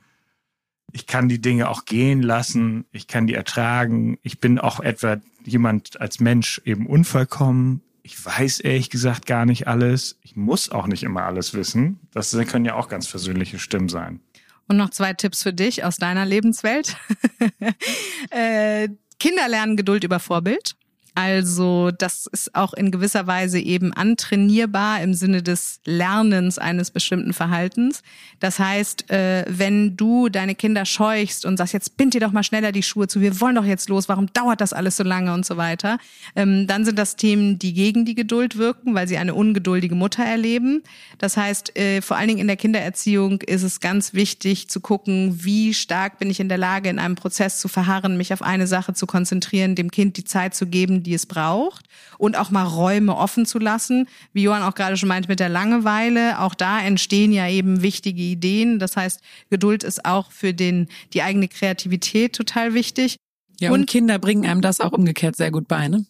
ich 0.92 1.06
kann 1.06 1.30
die 1.30 1.40
Dinge 1.40 1.70
auch 1.70 1.86
gehen 1.86 2.24
lassen, 2.24 2.86
ich 2.92 3.06
kann 3.06 3.28
die 3.28 3.36
ertragen, 3.36 4.18
ich 4.24 4.40
bin 4.40 4.58
auch 4.58 4.80
etwa 4.80 5.18
jemand 5.44 6.02
als 6.02 6.20
Mensch 6.20 6.60
eben 6.66 6.88
unvollkommen, 6.88 7.82
ich 8.06 8.24
weiß 8.24 8.60
ehrlich 8.60 8.92
gesagt 8.92 9.26
gar 9.26 9.48
nicht 9.48 9.68
alles. 9.68 10.20
Ich 10.22 10.36
muss 10.36 10.70
auch 10.70 10.86
nicht 10.86 11.02
immer 11.02 11.24
alles 11.24 11.56
wissen. 11.56 12.00
Das 12.12 12.38
können 12.48 12.64
ja 12.64 12.76
auch 12.76 12.88
ganz 12.88 13.08
versöhnliche 13.08 13.58
Stimmen 13.58 13.90
sein. 13.90 14.20
Und 14.68 14.78
noch 14.78 14.92
zwei 14.92 15.14
Tipps 15.14 15.42
für 15.42 15.54
dich 15.54 15.84
aus 15.84 15.98
deiner 15.98 16.24
Lebenswelt. 16.24 16.98
äh, 18.30 18.90
Kinder 19.20 19.48
lernen 19.48 19.76
Geduld 19.76 20.04
über 20.04 20.20
Vorbild. 20.20 20.76
Also 21.16 21.92
das 21.92 22.28
ist 22.28 22.54
auch 22.56 22.74
in 22.74 22.92
gewisser 22.92 23.26
Weise 23.26 23.58
eben 23.58 23.94
antrainierbar 23.94 25.02
im 25.02 25.14
Sinne 25.14 25.42
des 25.42 25.80
Lernens 25.86 26.58
eines 26.58 26.92
bestimmten 26.92 27.32
Verhaltens. 27.32 28.04
Das 28.42 28.60
heißt, 28.60 29.10
äh, 29.10 29.46
wenn 29.48 29.96
du 29.96 30.28
deine 30.28 30.56
Kinder 30.56 30.84
scheuchst 30.84 31.46
und 31.46 31.56
sagst, 31.56 31.74
jetzt 31.74 31.96
bind 31.96 32.16
dir 32.16 32.20
doch 32.20 32.34
mal 32.34 32.44
schneller 32.44 32.74
die 32.74 32.84
Schuhe 32.84 33.08
zu, 33.08 33.22
wir 33.22 33.40
wollen 33.40 33.56
doch 33.56 33.64
jetzt 33.64 33.88
los, 33.88 34.10
warum 34.10 34.28
dauert 34.34 34.60
das 34.60 34.74
alles 34.74 34.98
so 34.98 35.06
lange 35.06 35.34
und 35.34 35.46
so 35.46 35.56
weiter, 35.56 36.00
ähm, 36.36 36.68
dann 36.68 36.84
sind 36.84 37.00
das 37.00 37.16
Themen, 37.16 37.60
die 37.60 37.74
gegen 37.74 38.04
die 38.04 38.16
Geduld 38.16 38.58
wirken, 38.58 38.94
weil 38.94 39.08
sie 39.08 39.18
eine 39.18 39.36
ungeduldige 39.36 39.96
Mutter 39.96 40.24
erleben. 40.26 40.84
Das 41.18 41.38
heißt, 41.38 41.78
äh, 41.78 42.02
vor 42.02 42.18
allen 42.18 42.28
Dingen 42.28 42.42
in 42.42 42.48
der 42.48 42.58
Kindererziehung 42.58 43.42
ist 43.42 43.64
es 43.64 43.80
ganz 43.80 44.14
wichtig 44.14 44.68
zu 44.68 44.82
gucken, 44.82 45.46
wie 45.46 45.74
stark 45.74 46.20
bin 46.20 46.30
ich 46.30 46.42
in 46.42 46.50
der 46.50 46.58
Lage, 46.58 46.90
in 46.90 47.00
einem 47.00 47.16
Prozess 47.16 47.60
zu 47.60 47.70
verharren, 47.70 48.18
mich 48.18 48.34
auf 48.34 48.42
eine 48.42 48.68
Sache 48.68 48.94
zu 48.94 49.08
konzentrieren, 49.08 49.76
dem 49.76 49.92
Kind 49.92 50.18
die 50.18 50.26
Zeit 50.26 50.54
zu 50.54 50.68
geben, 50.68 51.05
die 51.06 51.14
es 51.14 51.26
braucht 51.26 51.86
und 52.18 52.38
auch 52.38 52.50
mal 52.50 52.64
Räume 52.64 53.16
offen 53.16 53.46
zu 53.46 53.60
lassen. 53.60 54.08
Wie 54.34 54.44
Johann 54.44 54.64
auch 54.64 54.76
gerade 54.76 54.98
schon 54.98 55.10
meint 55.10 55.28
mit 55.28 55.40
der 55.40 55.50
Langeweile, 55.50 56.40
auch 56.40 56.56
da 56.56 56.82
entstehen 56.82 57.32
ja 57.32 57.48
eben 57.48 57.82
wichtige 57.82 58.22
Ideen. 58.22 58.80
Das 58.80 58.98
heißt, 58.98 59.22
Geduld 59.50 59.84
ist 59.84 60.06
auch 60.06 60.32
für 60.32 60.54
den, 60.54 60.90
die 61.14 61.22
eigene 61.22 61.48
Kreativität 61.48 62.34
total 62.34 62.74
wichtig. 62.74 63.18
Ja, 63.60 63.72
und, 63.72 63.82
und 63.82 63.90
Kinder 63.90 64.20
bringen 64.20 64.46
einem 64.46 64.62
das 64.62 64.82
auch 64.82 64.92
umgekehrt 64.92 65.36
sehr 65.36 65.52
gut 65.52 65.68
bei, 65.68 65.88
ne? 65.88 66.06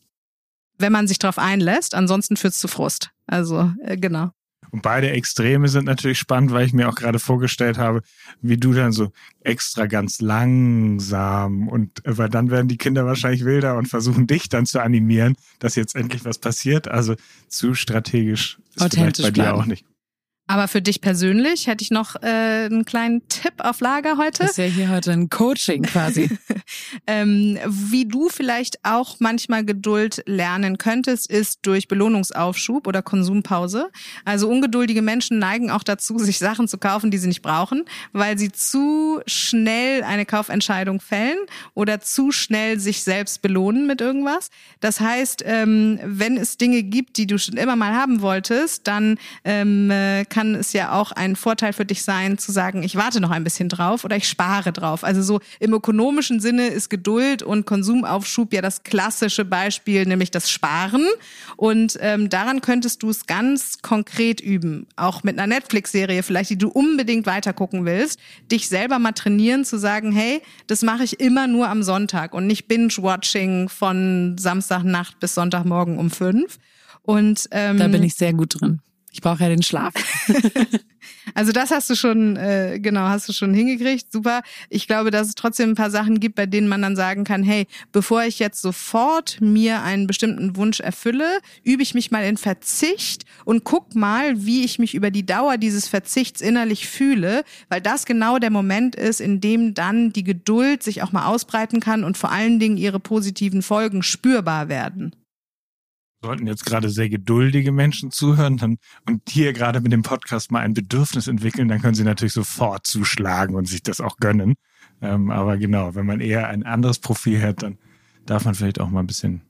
Wenn 0.77 0.91
man 0.91 1.07
sich 1.07 1.19
darauf 1.19 1.37
einlässt, 1.37 1.95
ansonsten 1.95 2.35
führt 2.35 2.53
es 2.53 2.59
zu 2.59 2.67
Frust. 2.67 3.11
Also, 3.27 3.71
äh, 3.83 3.95
genau. 3.95 4.31
Und 4.75 4.81
beide 4.81 5.09
Extreme 5.09 5.69
sind 5.69 5.85
natürlich 5.85 6.19
spannend, 6.19 6.51
weil 6.51 6.65
ich 6.65 6.73
mir 6.73 6.89
auch 6.89 6.95
gerade 6.95 7.17
vorgestellt 7.17 7.77
habe, 7.77 8.01
wie 8.41 8.57
du 8.57 8.73
dann 8.73 8.91
so 8.91 9.13
extra 9.39 9.85
ganz 9.85 10.19
langsam 10.19 11.69
und 11.69 12.01
weil 12.03 12.27
dann 12.27 12.51
werden 12.51 12.67
die 12.67 12.75
Kinder 12.75 13.05
wahrscheinlich 13.05 13.45
wilder 13.45 13.77
und 13.77 13.87
versuchen 13.87 14.27
dich 14.27 14.49
dann 14.49 14.65
zu 14.65 14.81
animieren, 14.81 15.37
dass 15.59 15.77
jetzt 15.77 15.95
endlich 15.95 16.25
was 16.25 16.39
passiert. 16.39 16.89
Also 16.89 17.15
zu 17.47 17.73
strategisch 17.73 18.59
ist 18.75 18.93
vielleicht 18.93 19.21
bei 19.21 19.31
dir 19.31 19.55
auch 19.55 19.65
nicht. 19.65 19.85
Aber 20.47 20.67
für 20.67 20.81
dich 20.81 21.01
persönlich 21.01 21.65
hätte 21.65 21.83
ich 21.83 21.89
noch 21.89 22.15
äh, 22.21 22.65
einen 22.65 22.85
kleinen 22.85 23.27
Tipp 23.29 23.53
auf 23.57 23.79
Lager 23.79 24.17
heute. 24.17 24.43
Das 24.43 24.51
ist 24.51 24.57
ja 24.57 24.65
hier 24.65 24.89
heute 24.89 25.11
ein 25.11 25.29
Coaching 25.29 25.81
quasi. 25.83 26.29
ähm, 27.07 27.57
wie 27.67 28.05
du 28.05 28.29
vielleicht 28.29 28.77
auch 28.83 29.15
manchmal 29.19 29.65
Geduld 29.65 30.21
lernen 30.27 30.77
könntest, 30.77 31.31
ist 31.31 31.59
durch 31.63 31.87
Belohnungsaufschub 31.87 32.85
oder 32.85 33.01
Konsumpause. 33.01 33.89
Also 34.23 34.47
ungeduldige 34.47 35.01
Menschen 35.01 35.39
neigen 35.39 35.71
auch 35.71 35.81
dazu, 35.81 36.19
sich 36.19 36.37
Sachen 36.37 36.67
zu 36.67 36.77
kaufen, 36.77 37.09
die 37.09 37.17
sie 37.17 37.27
nicht 37.27 37.41
brauchen, 37.41 37.83
weil 38.13 38.37
sie 38.37 38.51
zu 38.51 39.21
schnell 39.25 40.03
eine 40.03 40.27
Kaufentscheidung 40.27 40.99
fällen 40.99 41.39
oder 41.73 42.01
zu 42.01 42.31
schnell 42.31 42.79
sich 42.79 43.03
selbst 43.03 43.41
belohnen 43.41 43.87
mit 43.87 43.99
irgendwas. 43.99 44.49
Das 44.79 44.99
heißt, 44.99 45.41
ähm, 45.43 45.99
wenn 46.03 46.37
es 46.37 46.57
Dinge 46.57 46.83
gibt, 46.83 47.17
die 47.17 47.25
du 47.25 47.39
schon 47.39 47.57
immer 47.57 47.75
mal 47.75 47.95
haben 47.95 48.21
wolltest, 48.21 48.87
dann 48.87 49.17
ähm, 49.43 49.89
kann 50.35 50.53
es 50.53 50.73
ja 50.73 50.91
auch 50.91 51.13
ein 51.13 51.37
Vorteil 51.37 51.71
für 51.71 51.85
dich 51.85 52.03
sein, 52.03 52.37
zu 52.37 52.51
sagen, 52.51 52.83
ich 52.83 52.97
warte 52.97 53.21
noch 53.21 53.29
ein 53.29 53.45
bisschen 53.45 53.69
drauf 53.69 54.03
oder 54.03 54.17
ich 54.17 54.27
spare 54.27 54.73
drauf. 54.73 55.05
Also 55.05 55.21
so 55.21 55.39
im 55.61 55.73
ökonomischen 55.73 56.41
Sinne 56.41 56.67
ist 56.67 56.89
Geduld 56.89 57.41
und 57.41 57.65
Konsumaufschub 57.65 58.51
ja 58.51 58.61
das 58.61 58.83
klassische 58.83 59.45
Beispiel, 59.45 60.05
nämlich 60.05 60.31
das 60.31 60.51
Sparen. 60.51 61.07
Und 61.55 61.97
ähm, 62.01 62.27
daran 62.27 62.59
könntest 62.59 63.01
du 63.01 63.11
es 63.11 63.27
ganz 63.27 63.81
konkret 63.81 64.41
üben, 64.41 64.87
auch 64.97 65.23
mit 65.23 65.39
einer 65.39 65.47
Netflix-Serie 65.47 66.21
vielleicht, 66.21 66.49
die 66.49 66.57
du 66.57 66.67
unbedingt 66.67 67.25
weitergucken 67.27 67.85
willst, 67.85 68.19
dich 68.51 68.67
selber 68.67 68.99
mal 68.99 69.13
trainieren 69.13 69.63
zu 69.63 69.77
sagen, 69.77 70.11
hey, 70.11 70.41
das 70.67 70.81
mache 70.81 71.05
ich 71.05 71.21
immer 71.21 71.47
nur 71.47 71.69
am 71.69 71.81
Sonntag 71.81 72.33
und 72.33 72.45
nicht 72.45 72.67
Binge-Watching 72.67 73.69
von 73.69 74.35
Samstagnacht 74.37 75.17
bis 75.21 75.33
Sonntagmorgen 75.33 75.97
um 75.97 76.11
fünf. 76.11 76.59
Und 77.03 77.47
ähm, 77.51 77.77
da 77.77 77.87
bin 77.87 78.03
ich 78.03 78.15
sehr 78.15 78.33
gut 78.33 78.59
drin. 78.59 78.81
Ich 79.15 79.21
brauche 79.21 79.43
ja 79.43 79.47
den 79.47 79.63
Schlaf. 79.63 79.93
also 81.35 81.53
das 81.53 81.71
hast 81.71 81.89
du 81.89 81.95
schon, 81.95 82.35
äh, 82.35 82.81
genau, 82.81 83.03
hast 83.03 83.29
du 83.29 83.31
schon 83.33 83.53
hingekriegt. 83.53 84.11
Super. 84.11 84.41
Ich 84.69 84.87
glaube, 84.87 85.09
dass 85.09 85.29
es 85.29 85.35
trotzdem 85.35 85.69
ein 85.69 85.75
paar 85.75 85.89
Sachen 85.89 86.19
gibt, 86.19 86.35
bei 86.35 86.45
denen 86.45 86.67
man 86.67 86.81
dann 86.81 86.97
sagen 86.97 87.23
kann, 87.23 87.41
hey, 87.41 87.65
bevor 87.93 88.23
ich 88.25 88.39
jetzt 88.39 88.61
sofort 88.61 89.39
mir 89.39 89.83
einen 89.83 90.05
bestimmten 90.05 90.57
Wunsch 90.57 90.81
erfülle, 90.81 91.39
übe 91.63 91.81
ich 91.81 91.93
mich 91.93 92.11
mal 92.11 92.25
in 92.25 92.35
Verzicht 92.35 93.23
und 93.45 93.63
guck 93.63 93.95
mal, 93.95 94.45
wie 94.45 94.65
ich 94.65 94.79
mich 94.79 94.93
über 94.93 95.11
die 95.11 95.25
Dauer 95.25 95.55
dieses 95.55 95.87
Verzichts 95.87 96.41
innerlich 96.41 96.85
fühle, 96.85 97.45
weil 97.69 97.79
das 97.79 98.05
genau 98.05 98.37
der 98.37 98.51
Moment 98.51 98.97
ist, 98.97 99.21
in 99.21 99.39
dem 99.39 99.73
dann 99.73 100.11
die 100.11 100.25
Geduld 100.25 100.83
sich 100.83 101.03
auch 101.03 101.13
mal 101.13 101.27
ausbreiten 101.27 101.79
kann 101.79 102.03
und 102.03 102.17
vor 102.17 102.33
allen 102.33 102.59
Dingen 102.59 102.75
ihre 102.75 102.99
positiven 102.99 103.61
Folgen 103.61 104.03
spürbar 104.03 104.67
werden 104.67 105.15
sollten 106.25 106.47
jetzt 106.47 106.65
gerade 106.65 106.89
sehr 106.89 107.09
geduldige 107.09 107.71
Menschen 107.71 108.11
zuhören 108.11 108.57
dann, 108.57 108.77
und 109.07 109.21
hier 109.29 109.53
gerade 109.53 109.81
mit 109.81 109.91
dem 109.91 110.01
Podcast 110.01 110.51
mal 110.51 110.61
ein 110.61 110.73
Bedürfnis 110.73 111.27
entwickeln, 111.27 111.67
dann 111.67 111.81
können 111.81 111.95
sie 111.95 112.03
natürlich 112.03 112.33
sofort 112.33 112.85
zuschlagen 112.87 113.55
und 113.55 113.67
sich 113.67 113.83
das 113.83 114.01
auch 114.01 114.17
gönnen. 114.17 114.55
Ähm, 115.01 115.29
aber 115.29 115.57
genau, 115.57 115.95
wenn 115.95 116.05
man 116.05 116.21
eher 116.21 116.47
ein 116.47 116.63
anderes 116.63 116.99
Profil 116.99 117.41
hat, 117.41 117.63
dann 117.63 117.77
darf 118.25 118.45
man 118.45 118.55
vielleicht 118.55 118.79
auch 118.79 118.89
mal 118.89 119.01
ein 119.01 119.07
bisschen 119.07 119.41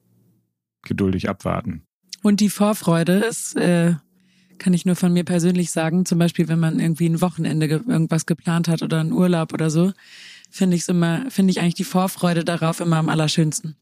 geduldig 0.83 1.29
abwarten. 1.29 1.83
Und 2.23 2.39
die 2.39 2.49
Vorfreude 2.49 3.13
ist, 3.13 3.55
äh, 3.55 3.95
kann 4.57 4.73
ich 4.73 4.85
nur 4.85 4.95
von 4.95 5.13
mir 5.13 5.23
persönlich 5.23 5.71
sagen, 5.71 6.05
zum 6.05 6.19
Beispiel, 6.19 6.47
wenn 6.47 6.59
man 6.59 6.79
irgendwie 6.79 7.07
ein 7.07 7.21
Wochenende 7.21 7.67
ge 7.67 7.81
irgendwas 7.87 8.25
geplant 8.25 8.67
hat 8.67 8.81
oder 8.81 8.99
einen 8.99 9.11
Urlaub 9.11 9.53
oder 9.53 9.69
so, 9.69 9.91
finde 10.49 10.77
ich 10.77 10.87
immer, 10.87 11.29
finde 11.29 11.51
ich 11.51 11.59
eigentlich 11.59 11.75
die 11.75 11.83
Vorfreude 11.83 12.43
darauf 12.43 12.79
immer 12.79 12.97
am 12.97 13.09
allerschönsten. 13.09 13.75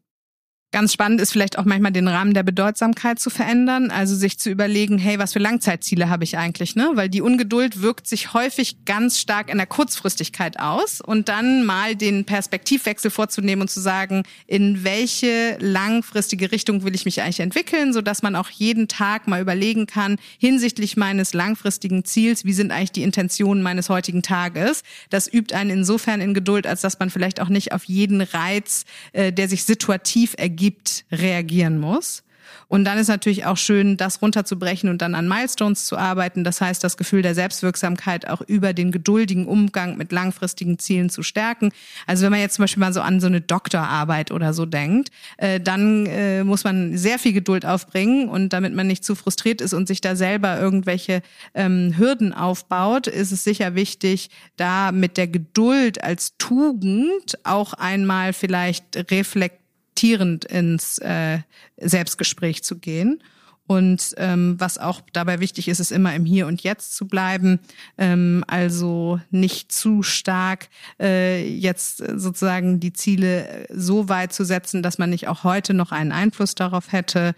Ganz 0.73 0.91
spannend 0.91 1.21
ist 1.21 1.31
vielleicht 1.31 1.59
auch 1.59 1.65
manchmal 1.65 1.91
den 1.91 2.07
Rahmen 2.07 2.33
der 2.33 2.41
Bedeutsamkeit 2.41 3.19
zu 3.19 3.29
verändern, 3.29 3.91
also 3.91 4.15
sich 4.15 4.39
zu 4.39 4.49
überlegen, 4.49 4.97
hey, 4.97 5.19
was 5.19 5.33
für 5.33 5.37
Langzeitziele 5.37 6.09
habe 6.09 6.23
ich 6.23 6.39
eigentlich, 6.39 6.75
ne? 6.75 6.89
Weil 6.95 7.09
die 7.09 7.21
Ungeduld 7.21 7.83
wirkt 7.83 8.07
sich 8.07 8.33
häufig 8.33 8.83
ganz 8.83 9.19
stark 9.19 9.51
in 9.51 9.57
der 9.57 9.67
Kurzfristigkeit 9.67 10.59
aus 10.59 10.99
und 10.99 11.29
dann 11.29 11.63
mal 11.63 11.95
den 11.95 12.25
Perspektivwechsel 12.25 13.11
vorzunehmen 13.11 13.61
und 13.61 13.67
zu 13.69 13.81
sagen, 13.81 14.23
in 14.47 14.83
welche 14.83 15.57
langfristige 15.59 16.51
Richtung 16.51 16.83
will 16.83 16.95
ich 16.95 17.05
mich 17.05 17.21
eigentlich 17.21 17.41
entwickeln, 17.41 17.93
so 17.93 18.01
dass 18.01 18.23
man 18.23 18.35
auch 18.35 18.49
jeden 18.49 18.87
Tag 18.87 19.27
mal 19.27 19.41
überlegen 19.41 19.85
kann 19.85 20.15
hinsichtlich 20.39 20.97
meines 20.97 21.35
langfristigen 21.35 22.03
Ziels, 22.03 22.45
wie 22.45 22.53
sind 22.53 22.71
eigentlich 22.71 22.91
die 22.91 23.03
Intentionen 23.03 23.61
meines 23.61 23.89
heutigen 23.89 24.23
Tages? 24.23 24.81
Das 25.11 25.31
übt 25.31 25.53
einen 25.53 25.69
insofern 25.69 26.19
in 26.19 26.33
Geduld, 26.33 26.65
als 26.65 26.81
dass 26.81 26.97
man 26.97 27.11
vielleicht 27.11 27.39
auch 27.39 27.49
nicht 27.49 27.73
auf 27.73 27.83
jeden 27.83 28.21
Reiz, 28.21 28.85
äh, 29.11 29.31
der 29.31 29.47
sich 29.47 29.65
situativ 29.65 30.33
ergibt, 30.35 30.62
gibt, 30.63 31.03
reagieren 31.11 31.77
muss. 31.77 32.23
Und 32.67 32.85
dann 32.85 32.97
ist 32.97 33.09
natürlich 33.09 33.45
auch 33.45 33.57
schön, 33.57 33.97
das 33.97 34.21
runterzubrechen 34.21 34.89
und 34.89 35.01
dann 35.01 35.15
an 35.15 35.27
Milestones 35.27 35.85
zu 35.85 35.97
arbeiten. 35.97 36.45
Das 36.45 36.61
heißt, 36.61 36.81
das 36.83 36.95
Gefühl 36.95 37.21
der 37.21 37.35
Selbstwirksamkeit 37.35 38.27
auch 38.29 38.41
über 38.41 38.73
den 38.73 38.91
geduldigen 38.91 39.45
Umgang 39.45 39.97
mit 39.97 40.11
langfristigen 40.11 40.79
Zielen 40.79 41.09
zu 41.09 41.23
stärken. 41.23 41.71
Also 42.07 42.23
wenn 42.23 42.31
man 42.31 42.39
jetzt 42.39 42.55
zum 42.55 42.63
Beispiel 42.63 42.79
mal 42.81 42.93
so 42.93 43.01
an 43.01 43.19
so 43.19 43.27
eine 43.27 43.41
Doktorarbeit 43.41 44.31
oder 44.31 44.53
so 44.53 44.65
denkt, 44.65 45.09
äh, 45.37 45.59
dann 45.59 46.05
äh, 46.05 46.43
muss 46.43 46.63
man 46.63 46.97
sehr 46.97 47.19
viel 47.19 47.33
Geduld 47.33 47.65
aufbringen 47.65 48.29
und 48.29 48.53
damit 48.53 48.73
man 48.73 48.87
nicht 48.87 49.03
zu 49.03 49.15
frustriert 49.15 49.59
ist 49.59 49.73
und 49.73 49.87
sich 49.87 49.99
da 49.99 50.15
selber 50.15 50.59
irgendwelche 50.59 51.21
ähm, 51.53 51.93
Hürden 51.97 52.33
aufbaut, 52.33 53.07
ist 53.07 53.33
es 53.33 53.43
sicher 53.43 53.75
wichtig, 53.75 54.29
da 54.55 54.93
mit 54.93 55.17
der 55.17 55.27
Geduld 55.27 56.03
als 56.03 56.37
Tugend 56.37 57.37
auch 57.43 57.73
einmal 57.73 58.33
vielleicht 58.33 59.11
reflektieren 59.11 59.62
reflektierend 59.93 60.45
ins 60.45 60.97
äh, 60.99 61.39
Selbstgespräch 61.77 62.63
zu 62.63 62.77
gehen. 62.77 63.23
Und 63.65 64.13
ähm, 64.17 64.55
was 64.59 64.77
auch 64.77 65.01
dabei 65.13 65.39
wichtig 65.39 65.69
ist, 65.69 65.79
ist 65.79 65.91
immer 65.91 66.13
im 66.13 66.25
Hier 66.25 66.47
und 66.47 66.63
Jetzt 66.63 66.95
zu 66.95 67.07
bleiben. 67.07 67.59
Ähm, 67.97 68.43
also 68.47 69.21
nicht 69.31 69.71
zu 69.71 70.03
stark 70.03 70.67
äh, 70.99 71.47
jetzt 71.47 71.97
sozusagen 71.97 72.81
die 72.81 72.91
Ziele 72.91 73.65
so 73.69 74.09
weit 74.09 74.33
zu 74.33 74.43
setzen, 74.43 74.83
dass 74.83 74.97
man 74.97 75.11
nicht 75.11 75.29
auch 75.29 75.45
heute 75.45 75.73
noch 75.73 75.93
einen 75.93 76.11
Einfluss 76.11 76.55
darauf 76.55 76.91
hätte. 76.91 77.35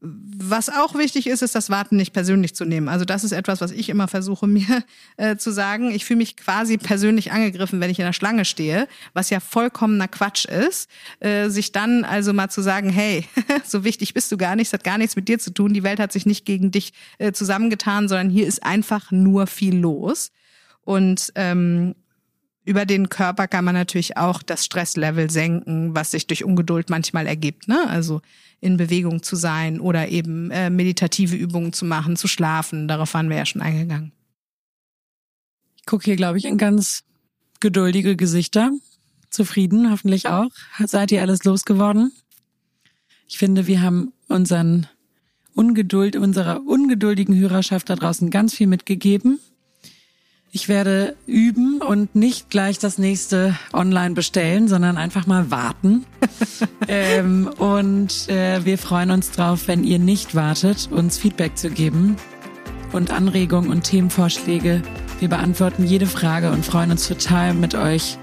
Was 0.00 0.68
auch 0.68 0.94
wichtig 0.94 1.26
ist, 1.26 1.42
ist 1.42 1.56
das 1.56 1.70
Warten 1.70 1.96
nicht 1.96 2.12
persönlich 2.12 2.54
zu 2.54 2.64
nehmen. 2.64 2.88
Also 2.88 3.04
das 3.04 3.24
ist 3.24 3.32
etwas, 3.32 3.60
was 3.60 3.72
ich 3.72 3.88
immer 3.88 4.06
versuche 4.06 4.46
mir 4.48 4.84
äh, 5.16 5.36
zu 5.36 5.50
sagen. 5.50 5.90
Ich 5.90 6.04
fühle 6.04 6.18
mich 6.18 6.36
quasi 6.36 6.78
persönlich 6.78 7.32
angegriffen, 7.32 7.80
wenn 7.80 7.90
ich 7.90 7.98
in 7.98 8.04
der 8.04 8.12
Schlange 8.12 8.44
stehe, 8.44 8.86
was 9.12 9.30
ja 9.30 9.40
vollkommener 9.40 10.06
Quatsch 10.06 10.44
ist. 10.44 10.88
Äh, 11.18 11.48
sich 11.48 11.72
dann 11.72 12.04
also 12.04 12.32
mal 12.32 12.48
zu 12.48 12.62
sagen, 12.62 12.90
hey, 12.90 13.24
so 13.64 13.82
wichtig 13.82 14.14
bist 14.14 14.30
du 14.30 14.36
gar 14.36 14.54
nicht, 14.54 14.68
es 14.68 14.72
hat 14.72 14.84
gar 14.84 14.98
nichts 14.98 15.16
mit 15.16 15.28
dir 15.28 15.40
zu 15.40 15.52
tun, 15.52 15.74
die 15.74 15.82
Welt 15.82 15.98
hat 15.98 16.12
sich 16.12 16.26
nicht 16.26 16.44
gegen 16.44 16.70
dich 16.70 16.92
äh, 17.18 17.32
zusammengetan, 17.32 18.08
sondern 18.08 18.30
hier 18.30 18.46
ist 18.46 18.62
einfach 18.62 19.10
nur 19.10 19.46
viel 19.48 19.76
los. 19.76 20.30
Und 20.84 21.32
ähm, 21.34 21.96
über 22.68 22.84
den 22.84 23.08
Körper 23.08 23.48
kann 23.48 23.64
man 23.64 23.74
natürlich 23.74 24.18
auch 24.18 24.42
das 24.42 24.62
Stresslevel 24.62 25.30
senken, 25.30 25.94
was 25.94 26.10
sich 26.10 26.26
durch 26.26 26.44
Ungeduld 26.44 26.90
manchmal 26.90 27.26
ergibt. 27.26 27.66
Ne? 27.66 27.88
Also 27.88 28.20
in 28.60 28.76
Bewegung 28.76 29.22
zu 29.22 29.36
sein 29.36 29.80
oder 29.80 30.08
eben 30.08 30.50
äh, 30.50 30.68
meditative 30.68 31.34
Übungen 31.34 31.72
zu 31.72 31.86
machen, 31.86 32.16
zu 32.16 32.28
schlafen. 32.28 32.86
Darauf 32.86 33.14
waren 33.14 33.30
wir 33.30 33.38
ja 33.38 33.46
schon 33.46 33.62
eingegangen. 33.62 34.12
Ich 35.76 35.86
gucke 35.86 36.04
hier, 36.04 36.16
glaube 36.16 36.36
ich, 36.36 36.44
in 36.44 36.58
ganz 36.58 37.04
geduldige 37.60 38.16
Gesichter. 38.16 38.70
Zufrieden, 39.30 39.90
hoffentlich 39.90 40.28
auch. 40.28 40.50
Seid 40.84 41.10
ihr 41.10 41.22
alles 41.22 41.44
losgeworden? 41.44 42.12
Ich 43.28 43.38
finde, 43.38 43.66
wir 43.66 43.80
haben 43.80 44.12
unseren 44.28 44.86
Ungeduld, 45.54 46.16
unserer 46.16 46.66
ungeduldigen 46.66 47.38
Hörerschaft 47.38 47.88
da 47.88 47.96
draußen 47.96 48.28
ganz 48.28 48.54
viel 48.54 48.66
mitgegeben. 48.66 49.40
Ich 50.50 50.68
werde 50.68 51.14
üben 51.26 51.82
und 51.82 52.14
nicht 52.14 52.48
gleich 52.48 52.78
das 52.78 52.96
nächste 52.96 53.54
online 53.74 54.14
bestellen, 54.14 54.66
sondern 54.66 54.96
einfach 54.96 55.26
mal 55.26 55.50
warten. 55.50 56.06
ähm, 56.88 57.50
und 57.58 58.28
äh, 58.30 58.64
wir 58.64 58.78
freuen 58.78 59.10
uns 59.10 59.30
drauf, 59.30 59.68
wenn 59.68 59.84
ihr 59.84 59.98
nicht 59.98 60.34
wartet, 60.34 60.88
uns 60.90 61.18
Feedback 61.18 61.58
zu 61.58 61.68
geben 61.68 62.16
und 62.92 63.10
Anregungen 63.10 63.70
und 63.70 63.84
Themenvorschläge. 63.84 64.82
Wir 65.20 65.28
beantworten 65.28 65.84
jede 65.84 66.06
Frage 66.06 66.50
und 66.50 66.64
freuen 66.64 66.92
uns 66.92 67.06
total 67.06 67.52
mit 67.52 67.74
euch 67.74 68.16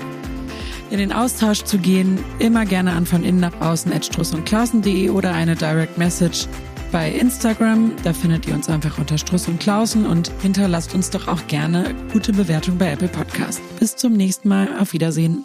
in 0.90 0.98
den 0.98 1.14
Austausch 1.14 1.64
zu 1.64 1.78
gehen. 1.78 2.18
Immer 2.40 2.66
gerne 2.66 2.94
an 2.94 3.06
von 3.06 3.24
innen 3.24 3.40
nach 3.40 3.62
außen 3.62 3.94
at 3.94 4.06
struss 4.06 4.34
und 4.34 4.46
klausen.de 4.46 5.10
oder 5.12 5.34
eine 5.34 5.56
Direct 5.56 5.98
Message 6.00 6.48
bei 6.96 7.12
Instagram. 7.12 7.92
Da 8.06 8.14
findet 8.14 8.48
ihr 8.48 8.54
uns 8.54 8.70
einfach 8.70 8.98
unter 8.98 9.18
Struss 9.18 9.50
und 9.50 9.60
Klausen 9.60 10.06
und 10.06 10.32
hinterlasst 10.42 10.96
uns 10.96 11.10
doch 11.10 11.28
auch 11.28 11.46
gerne 11.48 11.94
gute 12.14 12.32
Bewertung 12.32 12.78
bei 12.78 12.90
Apple 12.90 13.10
Podcast. 13.10 13.60
Bis 13.82 13.98
zum 13.98 14.14
nächsten 14.14 14.48
Mal. 14.48 14.80
Auf 14.80 14.94
Wiedersehen. 14.94 15.44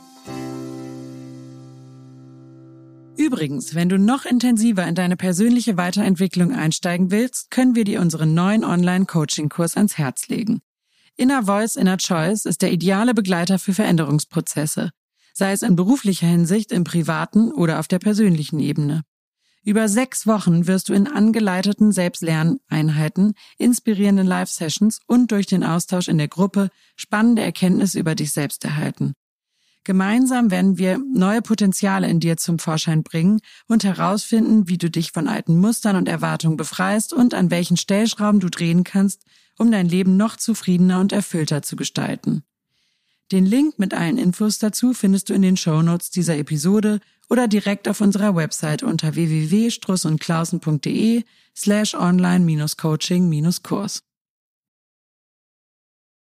Übrigens, 3.17 3.75
wenn 3.75 3.89
du 3.89 3.99
noch 3.99 4.27
intensiver 4.27 4.87
in 4.87 4.95
deine 4.95 5.17
persönliche 5.17 5.77
Weiterentwicklung 5.77 6.55
einsteigen 6.55 7.11
willst, 7.11 7.51
können 7.51 7.75
wir 7.75 7.83
dir 7.83 8.01
unseren 8.01 8.33
neuen 8.33 8.63
Online-Coaching-Kurs 8.63 9.77
ans 9.77 9.99
Herz 9.99 10.29
legen. 10.29 10.61
Inner 11.17 11.47
Voice, 11.47 11.75
Inner 11.75 11.97
Choice 11.97 12.45
ist 12.45 12.63
der 12.63 12.71
ideale 12.71 13.13
Begleiter 13.13 13.59
für 13.59 13.75
Veränderungsprozesse, 13.75 14.91
sei 15.35 15.51
es 15.51 15.63
in 15.63 15.75
beruflicher 15.75 16.29
Hinsicht, 16.29 16.71
im 16.71 16.85
privaten 16.85 17.51
oder 17.51 17.81
auf 17.81 17.89
der 17.89 17.99
persönlichen 17.99 18.61
Ebene. 18.61 19.03
Über 19.63 19.89
sechs 19.89 20.27
Wochen 20.27 20.67
wirst 20.67 20.89
du 20.89 20.95
in 20.95 21.07
angeleiteten 21.07 21.93
Selbstlerneinheiten, 21.93 23.35
inspirierenden 23.59 24.27
Live-Sessions 24.27 25.01
und 25.07 25.33
durch 25.33 25.47
den 25.47 25.65
Austausch 25.65 26.09
in 26.09 26.17
der 26.17 26.29
Gruppe 26.29 26.71
spannende 26.97 27.43
Erkenntnisse 27.43 27.99
über 27.99 28.15
dich 28.15 28.33
selbst 28.33 28.65
erhalten. 28.65 29.13
Gemeinsam 29.85 30.51
werden 30.51 30.79
wir 30.79 30.99
neue 30.99 31.43
Potenziale 31.43 32.09
in 32.09 32.21
dir 32.21 32.37
zum 32.37 32.59
Vorschein 32.59 33.03
bringen 33.03 33.41
und 33.67 33.85
herausfinden, 33.85 34.69
wie 34.69 34.79
du 34.79 34.91
dich 34.91 35.13
von 35.13 35.27
alten 35.27 35.59
Mustern 35.59 35.97
und 35.97 36.09
Erwartungen 36.09 36.57
befreist 36.57 37.13
und 37.13 37.35
an 37.35 37.51
welchen 37.51 37.77
Stellschrauben 37.77 38.41
du 38.41 38.51
drehen 38.51 38.85
kannst, 38.85 39.25
um 39.59 39.71
dein 39.71 39.89
Leben 39.89 40.17
noch 40.17 40.37
zufriedener 40.37 41.01
und 41.01 41.13
erfüllter 41.13 41.63
zu 41.63 41.77
gestalten. 41.77 42.45
Den 43.33 43.47
Link 43.47 43.79
mit 43.79 43.95
allen 43.95 44.19
Infos 44.19 44.59
dazu 44.59 44.93
findest 44.93 45.31
du 45.31 45.35
in 45.35 45.43
den 45.43 45.57
Shownotes 45.57 46.11
dieser 46.11 46.37
Episode 46.37 47.01
oder 47.31 47.49
direkt 47.49 47.89
auf 47.89 48.03
unserer 48.03 48.37
Website 48.37 48.83
unter 48.83 49.15
www.strussundklausen.de 49.15 51.25
slash 51.57 51.95
online-coaching-kurs. 51.95 54.03